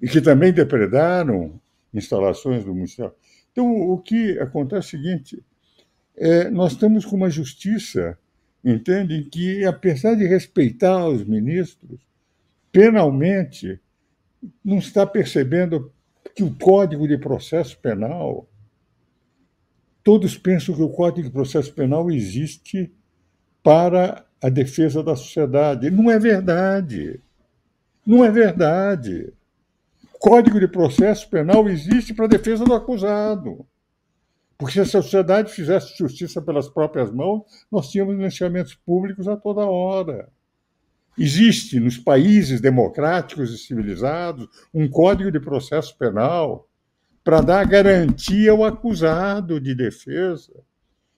[0.00, 1.58] e que também depredaram
[1.92, 3.14] instalações do Ministério.
[3.50, 5.44] Então, o que acontece é o seguinte:
[6.16, 8.16] é, nós estamos com uma justiça,
[8.64, 11.98] entende, que, apesar de respeitar os ministros,
[12.70, 13.80] penalmente,
[14.64, 15.90] não está percebendo
[16.34, 18.48] que o Código de Processo Penal.
[20.08, 22.90] Todos pensam que o Código de Processo Penal existe
[23.62, 25.90] para a defesa da sociedade.
[25.90, 27.20] Não é verdade.
[28.06, 29.30] Não é verdade.
[30.18, 33.66] Código de Processo Penal existe para a defesa do acusado.
[34.56, 39.66] Porque se a sociedade fizesse justiça pelas próprias mãos, nós tínhamos financiamentos públicos a toda
[39.66, 40.30] hora.
[41.18, 46.66] Existe nos países democráticos e civilizados um código de processo penal
[47.28, 50.50] para dar garantia ao acusado de defesa.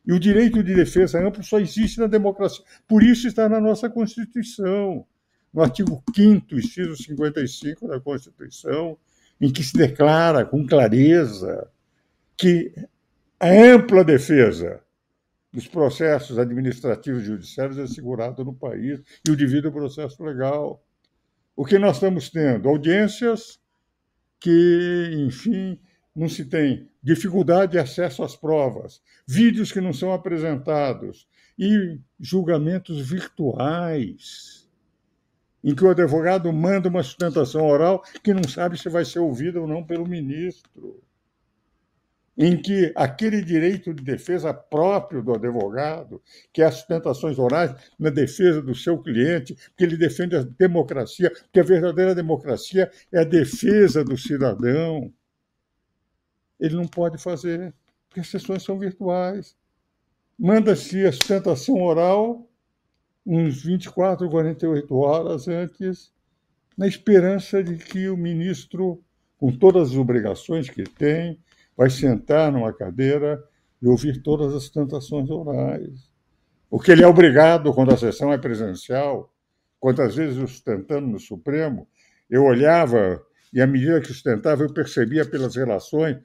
[0.05, 2.64] E o direito de defesa amplo só existe na democracia.
[2.88, 5.07] Por isso está na nossa Constituição
[5.55, 8.99] no artigo 5 inciso 55 da Constituição,
[9.40, 11.70] em que se declara com clareza
[12.37, 12.75] que
[13.38, 14.81] a ampla defesa
[15.53, 20.85] dos processos administrativos e judiciários é assegurada no país e o devido processo legal.
[21.55, 22.68] O que nós estamos tendo?
[22.68, 23.61] Audiências
[24.40, 25.79] que, enfim,
[26.14, 33.01] não se tem dificuldade de acesso às provas, vídeos que não são apresentados e julgamentos
[33.09, 34.68] virtuais
[35.62, 39.61] em que o advogado manda uma sustentação oral que não sabe se vai ser ouvida
[39.61, 41.03] ou não pelo ministro.
[42.37, 48.09] em que aquele direito de defesa próprio do advogado, que é as sustentações orais na
[48.09, 53.25] defesa do seu cliente, que ele defende a democracia, porque a verdadeira democracia é a
[53.25, 55.12] defesa do cidadão.
[56.61, 57.75] Ele não pode fazer,
[58.09, 59.57] porque as sessões são virtuais.
[60.38, 62.46] Manda-se a sustentação oral
[63.27, 66.12] uns 24, 48 horas antes,
[66.77, 69.03] na esperança de que o ministro,
[69.38, 71.38] com todas as obrigações que tem,
[71.77, 73.42] vai sentar numa cadeira
[73.81, 76.11] e ouvir todas as tentações orais.
[76.70, 79.33] O que ele é obrigado quando a sessão é presencial.
[79.79, 81.88] Quantas vezes sustentando no Supremo,
[82.29, 83.20] eu olhava
[83.53, 86.18] e, à medida que sustentava, eu percebia pelas relações,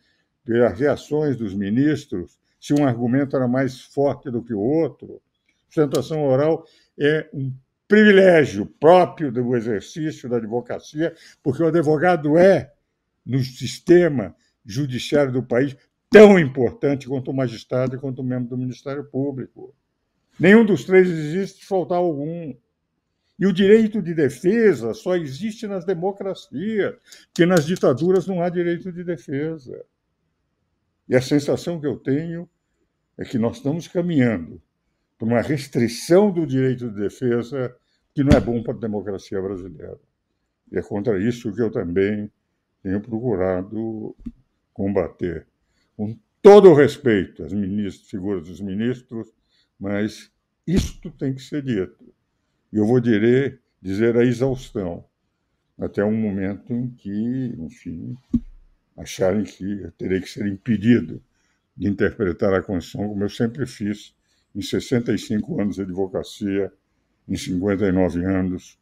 [0.45, 5.21] pelas reações dos ministros, se um argumento era mais forte do que o outro.
[5.67, 6.65] Sustentação oral
[6.97, 7.51] é um
[7.87, 12.71] privilégio próprio do exercício da advocacia, porque o advogado é,
[13.25, 15.75] no sistema judiciário do país
[16.09, 19.75] tão importante quanto o magistrado e quanto o membro do Ministério Público.
[20.39, 22.53] Nenhum dos três existe faltar algum.
[23.37, 26.95] E o direito de defesa só existe nas democracias,
[27.27, 29.83] porque nas ditaduras não há direito de defesa.
[31.07, 32.49] E a sensação que eu tenho
[33.17, 34.61] é que nós estamos caminhando
[35.17, 37.75] para uma restrição do direito de defesa
[38.13, 39.99] que não é bom para a democracia brasileira.
[40.71, 42.31] E é contra isso que eu também
[42.81, 44.15] tenho procurado
[44.73, 45.47] combater.
[45.95, 49.33] Com todo o respeito às ministras, figuras dos ministros,
[49.79, 50.31] mas
[50.67, 52.13] isto tem que ser dito.
[52.71, 55.05] E eu vou dizer, dizer a exaustão,
[55.77, 58.15] até um momento em que, enfim,
[58.97, 61.21] acharem que eu terei que ser impedido
[61.75, 64.15] de interpretar a Constituição como eu sempre fiz
[64.55, 66.71] em 65 anos de advocacia,
[67.27, 68.79] em 59 anos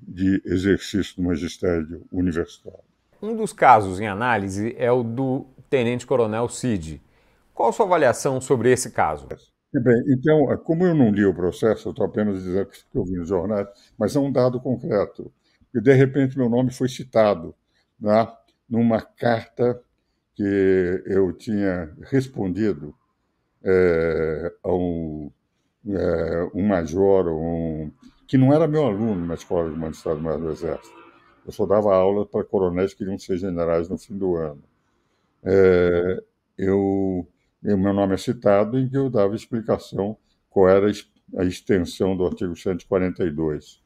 [0.00, 2.80] de exercício do magistério universitário.
[3.22, 7.00] Um dos casos em análise é o do tenente-coronel Cid.
[7.54, 9.28] Qual a sua avaliação sobre esse caso?
[9.72, 13.16] Bem, então, como eu não li o processo, eu estou apenas dizendo que eu vi
[13.16, 13.66] nos jornais,
[13.98, 15.32] mas é um dado concreto.
[15.74, 17.54] E, de repente, meu nome foi citado
[17.98, 18.28] né,
[18.68, 19.80] numa carta
[20.34, 22.94] que eu tinha respondido
[23.62, 25.30] é, a um,
[25.88, 27.90] é, um major, um,
[28.26, 31.04] que não era meu aluno na Escola de Magistrado Maior do Exército
[31.46, 34.62] eu só dava aula para coronéis que queriam ser generais no fim do ano.
[35.42, 36.22] É,
[36.56, 37.28] eu,
[37.62, 40.16] meu nome é citado em que eu dava explicação
[40.48, 40.86] qual era
[41.36, 43.82] a extensão do artigo 142.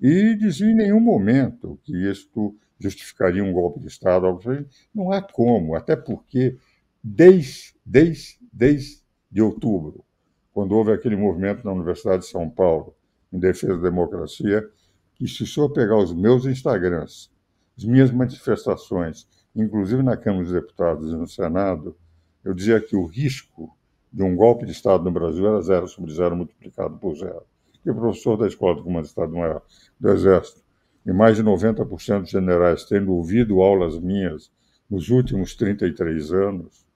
[0.00, 4.64] E dizia em nenhum momento que isto justificaria um golpe de Estado, algo assim.
[4.94, 6.56] Não há como, até porque
[7.02, 10.04] desde, desde, desde de outubro,
[10.52, 12.94] quando houve aquele movimento na Universidade de São Paulo
[13.32, 14.68] em defesa da democracia,
[15.14, 17.30] que se o senhor pegar os meus Instagrams,
[17.76, 21.96] as minhas manifestações, inclusive na Câmara dos Deputados e no Senado,
[22.44, 23.76] eu dizia que o risco
[24.12, 27.42] de um golpe de Estado no Brasil era zero sobre zero multiplicado por zero.
[27.84, 29.62] E o professor da Escola do Comando de Estado Maior
[29.98, 30.63] do Exército
[31.04, 34.50] e mais de 90% dos generais tendo ouvido aulas minhas
[34.88, 36.86] nos últimos 33 anos,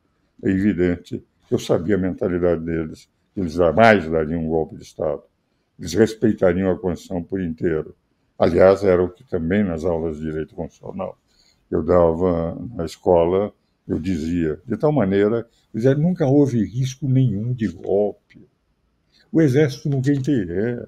[0.42, 4.82] é evidente que eu sabia a mentalidade deles, que eles jamais dariam um golpe de
[4.82, 5.22] Estado.
[5.78, 7.94] Eles respeitariam a Constituição por inteiro.
[8.38, 11.18] Aliás, era o que também nas aulas de direito constitucional
[11.70, 13.52] eu dava na escola,
[13.86, 18.46] eu dizia, de tal maneira, dizia, nunca houve risco nenhum de golpe.
[19.30, 20.86] O exército não tem interesse.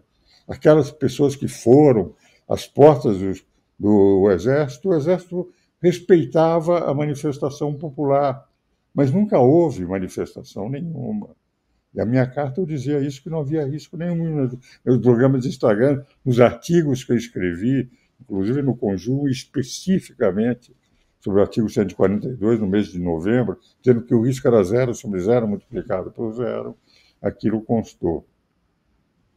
[0.48, 2.14] Aquelas pessoas que foram
[2.50, 3.32] às portas do,
[3.78, 5.48] do exército, o exército
[5.80, 8.44] respeitava a manifestação popular,
[8.92, 11.30] mas nunca houve manifestação nenhuma.
[11.94, 15.42] E a minha carta eu dizia isso, que não havia risco nenhum nos meus programas
[15.42, 17.88] de Instagram, nos artigos que eu escrevi,
[18.20, 20.74] inclusive no Conjunto, especificamente
[21.20, 25.20] sobre o artigo 142, no mês de novembro, dizendo que o risco era zero sobre
[25.20, 26.76] zero multiplicado por zero,
[27.22, 28.26] aquilo constou.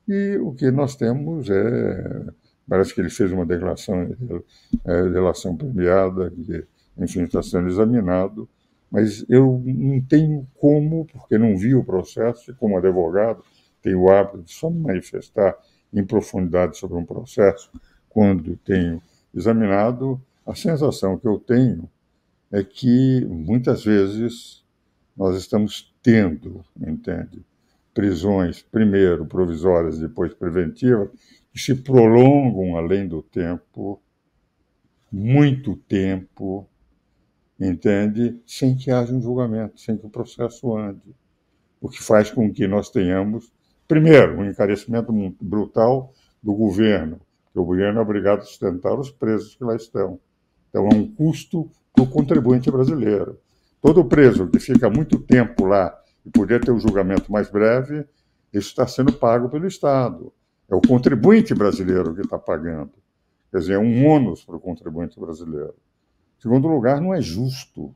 [0.07, 2.25] E o que nós temos é.
[2.67, 4.43] Parece que ele fez uma declaração de
[4.85, 6.65] é, relação premiada, que,
[6.97, 8.47] enfim, está sendo examinado
[8.93, 13.43] mas eu não tenho como, porque não vi o processo, e como advogado,
[13.81, 15.57] tenho o hábito de só me manifestar
[15.91, 17.71] em profundidade sobre um processo
[18.07, 19.01] quando tenho
[19.33, 20.21] examinado.
[20.45, 21.89] A sensação que eu tenho
[22.51, 24.63] é que muitas vezes
[25.17, 27.43] nós estamos tendo, entende,
[27.95, 31.09] prisões, primeiro provisórias, depois preventivas,
[31.53, 34.01] que se prolongam além do tempo,
[35.11, 36.67] muito tempo,
[37.59, 38.41] entende?
[38.47, 41.15] Sem que haja um julgamento, sem que o processo ande.
[41.79, 43.53] O que faz com que nós tenhamos,
[43.87, 49.55] primeiro, um encarecimento brutal do governo, que o governo é obrigado a sustentar os presos
[49.55, 50.19] que lá estão.
[50.69, 53.39] Então, é um custo para o contribuinte brasileiro.
[53.79, 55.95] Todo preso que fica muito tempo lá
[56.25, 58.05] e poder ter um julgamento mais breve,
[58.51, 60.33] isso está sendo pago pelo Estado.
[60.69, 62.93] É o contribuinte brasileiro que está pagando.
[63.51, 65.75] Quer dizer, é um ônus para o contribuinte brasileiro.
[66.39, 67.95] Segundo lugar, não é justo,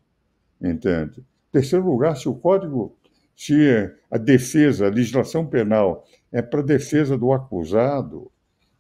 [0.61, 1.25] entende?
[1.51, 2.95] Terceiro lugar, se o código,
[3.35, 3.55] se
[4.09, 8.31] a defesa, a legislação penal é para defesa do acusado,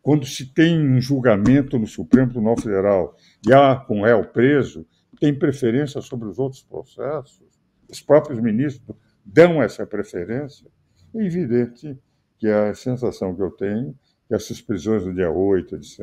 [0.01, 4.85] quando se tem um julgamento no Supremo Tribunal Federal e há com réu preso,
[5.19, 7.43] tem preferência sobre os outros processos.
[7.89, 10.67] Os próprios ministros dão essa preferência.
[11.13, 11.97] É evidente
[12.37, 13.95] que a sensação que eu tenho
[14.27, 15.99] que essas prisões do dia 8, etc.,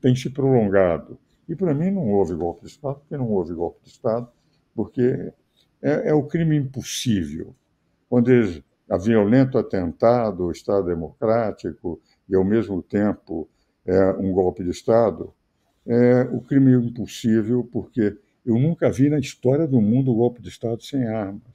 [0.00, 1.18] têm se prolongado.
[1.48, 4.28] E para mim não houve golpe de Estado, porque não houve golpe de Estado,
[4.74, 5.32] porque
[5.80, 7.54] é, é o crime impossível.
[8.08, 8.30] Quando
[8.90, 13.48] há violento atentado ao Estado democrático e, ao mesmo tempo,
[13.86, 15.32] é um golpe de Estado,
[15.86, 20.82] é o crime impossível, porque eu nunca vi na história do mundo golpe de Estado
[20.82, 21.53] sem armas.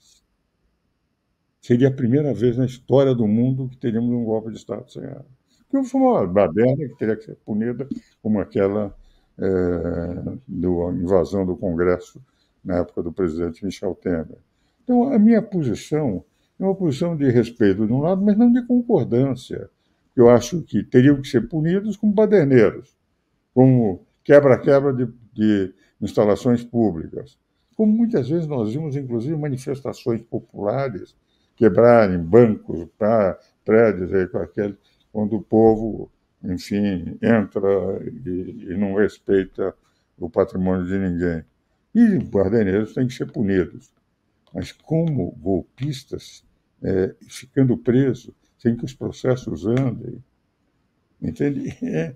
[1.62, 5.04] Seria a primeira vez na história do mundo que teríamos um golpe de Estado sem
[5.04, 5.26] armas.
[5.70, 7.88] Que foi uma baderna que teria que ser punida
[8.22, 8.96] como aquela
[9.38, 9.50] é,
[10.48, 12.22] da invasão do Congresso
[12.64, 14.38] na época do presidente Michel Temer.
[14.84, 16.24] Então, a minha posição
[16.60, 19.70] é uma posição de respeito de um lado, mas não de concordância.
[20.16, 22.98] Eu acho que teriam que ser punidos como baderneiros,
[23.54, 27.38] como quebra-quebra de, de instalações públicas.
[27.76, 31.16] Como muitas vezes nós vimos, inclusive, manifestações populares
[31.60, 34.78] quebrarem bancos, tá, prédios, aí, aquele,
[35.12, 36.10] quando o povo,
[36.42, 39.76] enfim, entra e, e não respeita
[40.18, 41.44] o patrimônio de ninguém.
[41.94, 43.92] E guardaneiros têm que ser punidos.
[44.54, 46.46] Mas como golpistas,
[46.82, 50.24] é, ficando presos, sem que os processos andem,
[51.22, 51.78] entende?
[51.84, 52.16] É,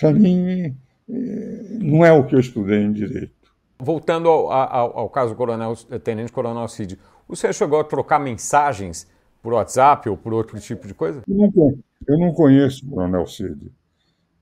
[0.00, 0.76] Para mim,
[1.08, 3.32] é, não é o que eu estudei em direito.
[3.78, 6.98] Voltando ao, ao, ao caso Coronel, Tenente Coronel Cid,
[7.36, 9.06] senhor chegou a trocar mensagens
[9.42, 11.22] por WhatsApp ou por outro tipo de coisa?
[11.28, 13.72] Eu não, eu não conheço o Coronel Cid.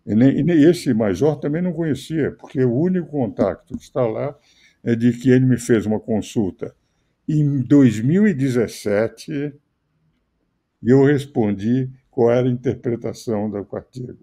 [0.06, 4.06] E nem, e nem esse major também não conhecia, porque o único contato que está
[4.06, 4.36] lá
[4.82, 6.74] é de que ele me fez uma consulta
[7.28, 9.54] em 2017
[10.82, 14.18] e eu respondi qual era a interpretação do artigo.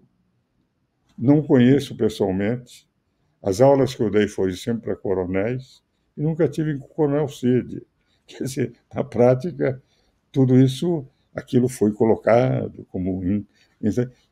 [1.16, 2.88] Não conheço pessoalmente.
[3.42, 5.82] As aulas que eu dei foram sempre para coronéis
[6.16, 7.82] e nunca tive com o coronel Cid.
[8.28, 9.82] Quer dizer, na prática,
[10.30, 13.20] tudo isso, aquilo foi colocado como.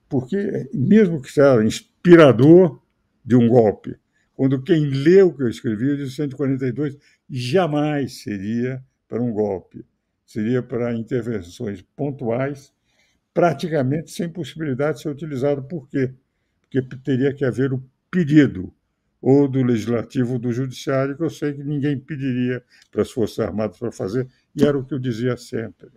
[0.09, 2.81] Porque, mesmo que seja inspirador
[3.25, 3.97] de um golpe,
[4.35, 6.97] quando quem lê o que eu escrevi, de 142,
[7.29, 9.85] jamais seria para um golpe.
[10.27, 12.73] Seria para intervenções pontuais,
[13.33, 15.63] praticamente sem possibilidade de ser utilizado.
[15.63, 16.13] Por quê?
[16.61, 18.73] Porque teria que haver o pedido
[19.21, 23.39] ou do Legislativo ou do Judiciário, que eu sei que ninguém pediria para as Forças
[23.41, 25.89] Armadas para fazer, e era o que eu dizia sempre.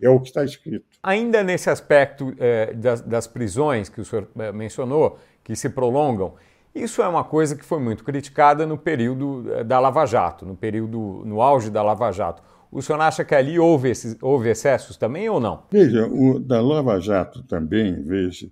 [0.00, 0.84] É o que está escrito.
[1.02, 6.34] Ainda nesse aspecto é, das, das, prisões que o senhor é, mencionou, que se prolongam,
[6.74, 10.54] isso é uma coisa que foi muito criticada no período é, da Lava Jato, no
[10.54, 12.42] período, no auge da Lava Jato.
[12.70, 15.62] O senhor acha que ali houve, esses, houve excessos também ou não?
[15.70, 18.50] Veja, o, da Lava Jato também, veja,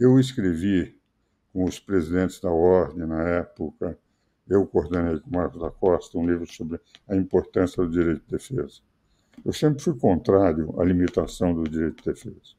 [0.00, 0.95] eu escrevi
[1.56, 3.98] com os presidentes da ordem na época.
[4.46, 6.78] Eu coordenei com o Marcos da Costa um livro sobre
[7.08, 8.82] a importância do direito de defesa.
[9.42, 12.54] Eu sempre fui contrário à limitação do direito de defesa.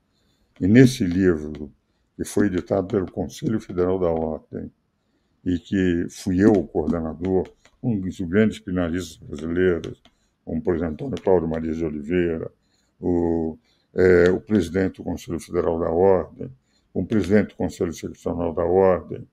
[0.60, 1.72] E nesse livro,
[2.16, 4.72] que foi editado pelo Conselho Federal da Ordem,
[5.46, 7.48] e que fui eu o coordenador,
[7.84, 10.02] um dos grandes penalistas brasileiros,
[10.44, 12.52] como, por exemplo, Antônio Paulo Maria de Oliveira,
[13.00, 13.60] o,
[13.94, 16.52] é, o presidente do Conselho Federal da Ordem,
[16.94, 19.28] com o presidente do Conselho Seccional da Ordem,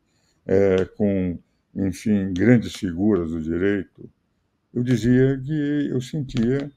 [0.47, 1.39] é, com,
[1.75, 4.11] enfim, grandes figuras do direito,
[4.73, 6.71] eu dizia que eu sentia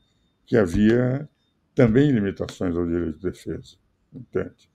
[0.45, 1.27] que havia
[1.75, 3.75] também limitações ao direito de defesa,
[4.13, 4.69] entende?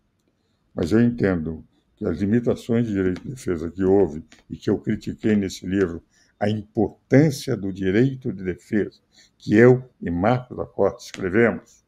[0.75, 1.65] Mas eu entendo
[1.97, 6.03] que as limitações de direito de defesa que houve e que eu critiquei nesse livro,
[6.39, 8.99] a importância do direito de defesa,
[9.39, 11.85] que eu e Marcos da Costa escrevemos,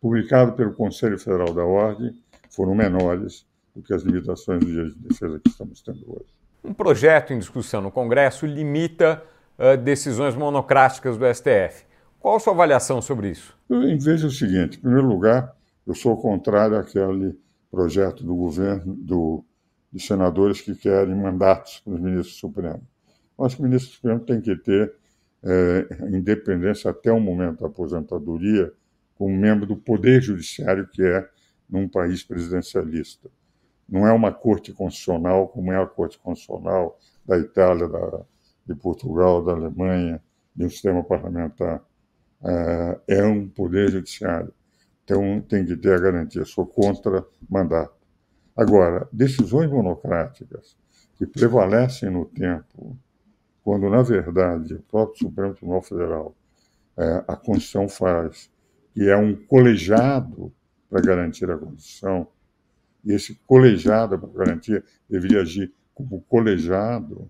[0.00, 2.18] publicado pelo Conselho Federal da Ordem,
[2.50, 6.26] foram menores do que as limitações do direito de defesa que estamos tendo hoje.
[6.64, 9.22] Um projeto em discussão no Congresso limita
[9.58, 11.86] uh, decisões monocráticas do STF.
[12.18, 13.56] Qual a sua avaliação sobre isso?
[13.70, 15.54] Eu vejo o seguinte: em primeiro lugar,
[15.86, 17.38] eu sou contrário àquele
[17.70, 19.44] projeto do governo, do,
[19.92, 22.82] de senadores que querem mandatos para os ministros supremos.
[23.38, 24.92] Eu acho que o ministro supremo tem que ter
[25.42, 28.72] é, independência até o momento da aposentadoria
[29.14, 31.28] como membro do Poder Judiciário, que é
[31.68, 33.30] num país presidencialista.
[33.88, 38.22] Não é uma corte constitucional como é a corte constitucional da Itália, da,
[38.66, 40.22] de Portugal, da Alemanha,
[40.54, 41.82] de um sistema parlamentar
[42.44, 44.52] é, é um poder judiciário.
[45.04, 46.44] Então, tem que ter a garantia.
[46.44, 47.96] Sou contra mandato.
[48.56, 50.76] Agora, decisões monocráticas
[51.16, 52.96] que prevalecem no tempo,
[53.62, 56.36] quando, na verdade, o próprio Supremo Tribunal Federal,
[56.96, 58.50] é, a Constituição faz,
[58.92, 60.52] que é um colegiado
[60.88, 62.26] para garantir a Constituição,
[63.04, 67.28] e esse colegiado para garantir deveria agir como colegiado,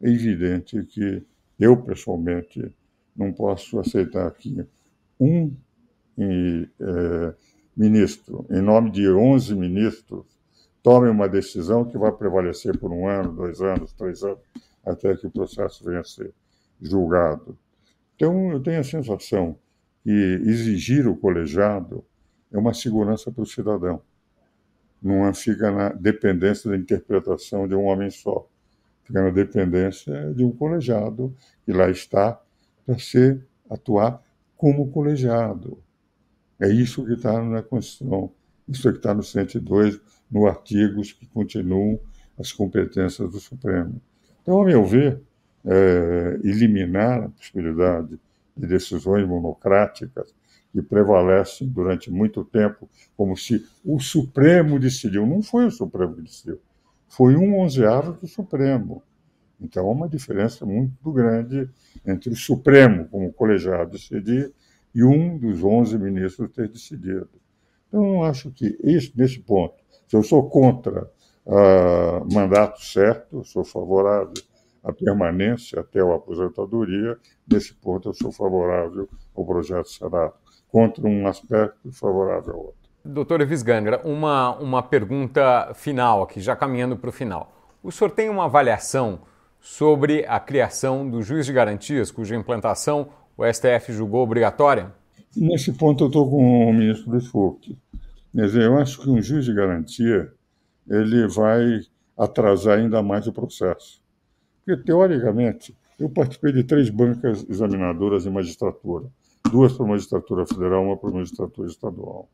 [0.00, 1.22] é evidente que
[1.58, 2.72] eu, pessoalmente,
[3.16, 4.64] não posso aceitar que
[5.18, 5.52] um
[6.16, 7.34] é,
[7.76, 10.26] ministro, em nome de 11 ministros,
[10.82, 14.38] tome uma decisão que vai prevalecer por um ano, dois anos, três anos,
[14.84, 16.32] até que o processo venha a ser
[16.80, 17.58] julgado.
[18.14, 19.56] Então, eu tenho a sensação
[20.02, 22.04] que exigir o colegiado
[22.52, 24.02] é uma segurança para o cidadão.
[25.02, 28.48] Não fica na dependência da interpretação de um homem só
[29.08, 31.34] fica na dependência de um colegiado
[31.64, 32.38] que lá está
[32.84, 34.22] para ser atuar
[34.54, 35.82] como colegiado.
[36.60, 38.30] É isso que está na Constituição,
[38.68, 39.98] isso que está no 102,
[40.30, 41.98] no artigos que continuam
[42.38, 44.00] as competências do Supremo.
[44.42, 45.22] Então, a meu ver,
[45.64, 48.18] é, eliminar a possibilidade
[48.54, 50.34] de decisões monocráticas
[50.72, 55.26] que prevalecem durante muito tempo, como se o Supremo decidiu.
[55.26, 56.60] Não foi o Supremo que decidiu
[57.08, 59.02] foi um onzeavo do Supremo.
[59.60, 61.68] Então, há uma diferença muito grande
[62.06, 64.52] entre o Supremo, como colegiado, decidir
[64.94, 67.28] e um dos onze ministros ter decidido.
[67.88, 69.74] Então, eu acho que isso, nesse ponto,
[70.06, 71.10] se eu sou contra
[71.44, 74.34] uh, mandato certo, sou favorável
[74.84, 77.18] à permanência até a aposentadoria,
[77.50, 80.34] nesse ponto eu sou favorável ao projeto Senado,
[80.70, 82.78] contra um aspecto favorável ao outro.
[83.04, 87.52] Doutor Evis Gandra, uma, uma pergunta final aqui, já caminhando para o final.
[87.82, 89.20] O senhor tem uma avaliação
[89.60, 94.92] sobre a criação do juiz de garantias, cuja implantação o STF julgou obrigatória?
[95.36, 97.78] Nesse ponto eu estou com o ministro Luiz Fouque.
[98.34, 100.32] Quer dizer, eu acho que um juiz de garantia
[100.88, 101.80] ele vai
[102.16, 104.02] atrasar ainda mais o processo.
[104.64, 109.06] Porque, teoricamente, eu participei de três bancas examinadoras de magistratura.
[109.50, 112.28] Duas para a magistratura federal, uma para a magistratura estadual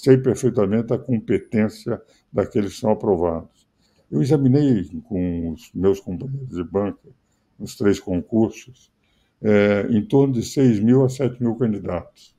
[0.00, 2.00] sei perfeitamente a competência
[2.32, 3.68] daqueles que são aprovados.
[4.10, 7.06] Eu examinei com os meus companheiros de banca,
[7.58, 8.90] nos três concursos,
[9.42, 12.34] é, em torno de 6 mil a 7 mil candidatos,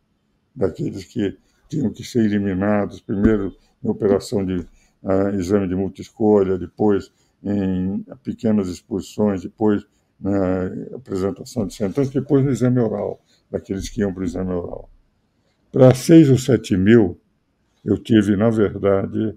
[0.56, 1.38] daqueles que
[1.70, 4.56] tinham que ser eliminados, primeiro em operação de
[5.04, 7.12] uh, exame de multi-escolha, depois
[7.44, 9.86] em pequenas exposições, depois
[10.20, 14.90] na apresentação de sentença, depois no exame oral, daqueles que iam para o exame oral.
[15.72, 17.20] Para 6 ou 7 mil,
[17.84, 19.36] eu tive, na verdade,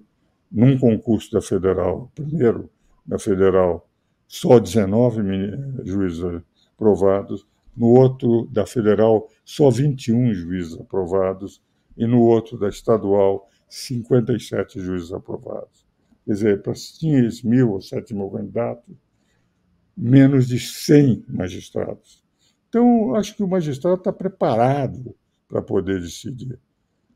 [0.50, 2.70] num concurso da Federal, primeiro
[3.04, 3.88] da Federal,
[4.26, 5.22] só 19
[5.84, 6.22] juízes
[6.74, 7.46] aprovados,
[7.76, 11.60] no outro da Federal, só 21 juízes aprovados,
[11.96, 15.84] e no outro da Estadual, 57 juízes aprovados.
[16.24, 18.96] Quer dizer, para 6 mil ou 7 mil candidatos,
[19.96, 22.23] menos de 100 magistrados.
[22.74, 25.14] Então, acho que o magistrado está preparado
[25.48, 26.58] para poder decidir.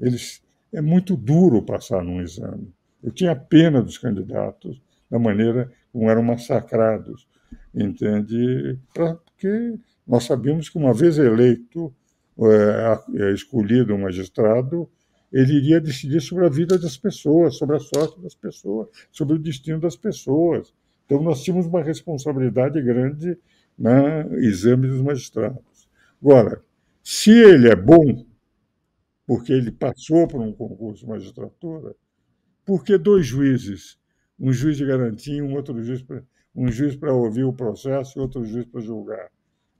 [0.00, 0.40] Eles
[0.72, 2.72] é muito duro passar num exame.
[3.02, 4.80] Eu tinha pena dos candidatos,
[5.10, 7.26] da maneira como eram massacrados,
[7.74, 8.78] entende?
[8.94, 11.92] Porque nós sabíamos que, uma vez eleito,
[12.38, 14.88] é, é, escolhido um magistrado,
[15.32, 19.38] ele iria decidir sobre a vida das pessoas, sobre a sorte das pessoas, sobre o
[19.40, 20.72] destino das pessoas.
[21.04, 23.36] Então, nós tínhamos uma responsabilidade grande
[23.78, 25.88] no exame dos magistrados.
[26.20, 26.62] Agora,
[27.02, 28.26] se ele é bom,
[29.26, 31.94] porque ele passou por um concurso de magistratura,
[32.64, 33.98] porque dois juízes,
[34.38, 36.22] um juiz de garantia um outro juiz para
[36.54, 39.30] um juiz para ouvir o processo e outro juiz para julgar.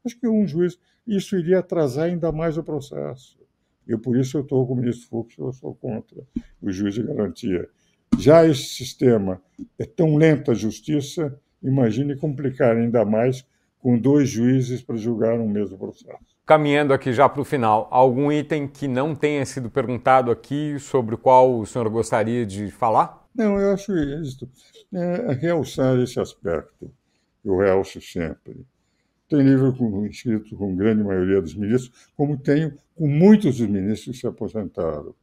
[0.04, 3.38] Acho que um juiz, isso iria atrasar ainda mais o processo.
[3.86, 6.22] E por isso eu estou com o ministro Fux, eu sou contra
[6.62, 7.68] o juiz de garantia.
[8.18, 9.42] Já esse sistema
[9.78, 13.44] é tão lento a justiça, imagine complicar ainda mais
[13.80, 16.18] com dois juízes para julgar um mesmo processo.
[16.44, 21.14] Caminhando aqui já para o final, algum item que não tenha sido perguntado aqui sobre
[21.14, 23.26] o qual o senhor gostaria de falar?
[23.34, 24.50] Não, eu acho isso.
[24.92, 26.90] É, realçar esse aspecto,
[27.44, 28.66] eu realço sempre.
[29.28, 34.16] Tem livro com, escrito com grande maioria dos ministros, como tenho com muitos dos ministros
[34.16, 35.14] que se aposentaram.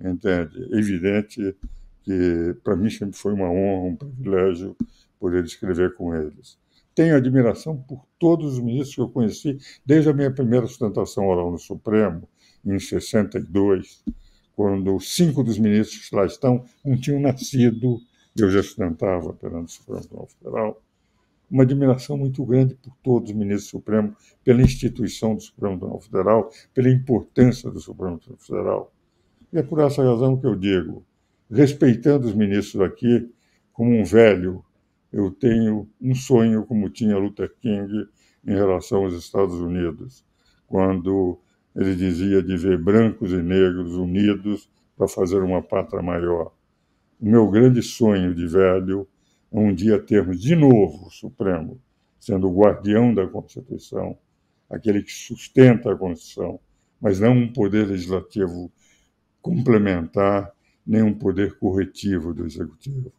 [0.00, 0.68] Entende?
[0.72, 1.54] É evidente
[2.02, 4.76] que para mim sempre foi uma honra, um privilégio
[5.20, 6.58] poder escrever com eles.
[6.94, 11.50] Tenho admiração por todos os ministros que eu conheci, desde a minha primeira sustentação oral
[11.50, 12.28] no Supremo,
[12.64, 14.04] em 62,
[14.54, 18.00] quando cinco dos ministros que lá estão não tinham nascido,
[18.38, 20.82] eu já sustentava perante o Supremo Tribunal Federal.
[21.50, 26.50] uma admiração muito grande por todos os ministros supremos, pela instituição do Supremo Tribunal Federal,
[26.72, 28.92] pela importância do Supremo Tribunal Federal.
[29.52, 31.04] E é por essa razão que eu digo,
[31.50, 33.30] respeitando os ministros aqui,
[33.72, 34.64] como um velho,
[35.14, 38.08] eu tenho um sonho como tinha Luther King
[38.44, 40.24] em relação aos Estados Unidos,
[40.66, 41.38] quando
[41.76, 46.52] ele dizia de ver brancos e negros unidos para fazer uma pátria maior.
[47.20, 49.06] O meu grande sonho de velho
[49.52, 51.80] é um dia termos de novo o Supremo
[52.18, 54.18] sendo o guardião da Constituição,
[54.68, 56.58] aquele que sustenta a Constituição,
[57.00, 58.72] mas não um poder legislativo
[59.40, 60.50] complementar,
[60.84, 63.12] nem um poder corretivo do Executivo.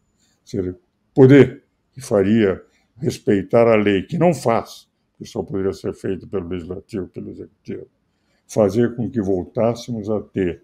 [0.44, 0.76] Seria
[1.14, 1.65] poder
[1.96, 2.62] que faria
[2.98, 4.86] respeitar a lei, que não faz,
[5.16, 7.86] que só poderia ser feito pelo Legislativo, pelo Executivo.
[8.46, 10.62] Fazer com que voltássemos a ter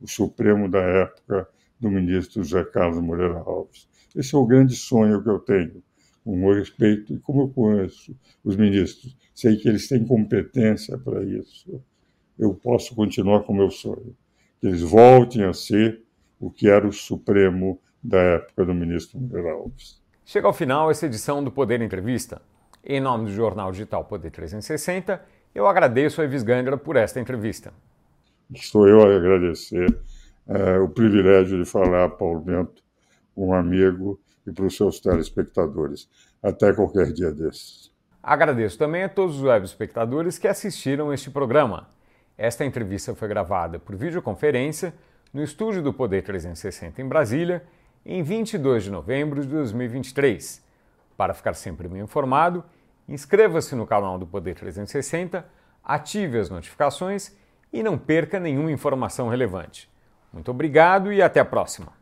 [0.00, 1.46] o Supremo da época
[1.78, 3.86] do ministro José Carlos Moreira Alves.
[4.16, 5.82] Esse é o grande sonho que eu tenho,
[6.24, 11.22] com o respeito, e como eu conheço os ministros, sei que eles têm competência para
[11.22, 11.82] isso.
[12.38, 14.16] Eu posso continuar com o meu sonho,
[14.58, 16.02] que eles voltem a ser
[16.38, 19.99] o que era o Supremo da época do ministro Moreira Alves.
[20.30, 22.40] Chega ao final essa edição do Poder Entrevista.
[22.84, 25.20] Em nome do jornal digital Poder 360,
[25.52, 27.72] eu agradeço a Evis Gandra por esta entrevista.
[28.54, 29.92] Estou eu a agradecer
[30.46, 32.80] é, o privilégio de falar, Paulo Bento,
[33.36, 36.08] um amigo e para os seus telespectadores.
[36.40, 37.90] Até qualquer dia desses.
[38.22, 41.88] Agradeço também a todos os web espectadores que assistiram este programa.
[42.38, 44.94] Esta entrevista foi gravada por videoconferência
[45.34, 47.64] no estúdio do Poder 360 em Brasília,
[48.04, 50.64] em 22 de novembro de 2023.
[51.16, 52.64] Para ficar sempre bem informado,
[53.08, 55.46] inscreva-se no canal do Poder 360,
[55.84, 57.36] ative as notificações
[57.72, 59.90] e não perca nenhuma informação relevante.
[60.32, 61.99] Muito obrigado e até a próxima!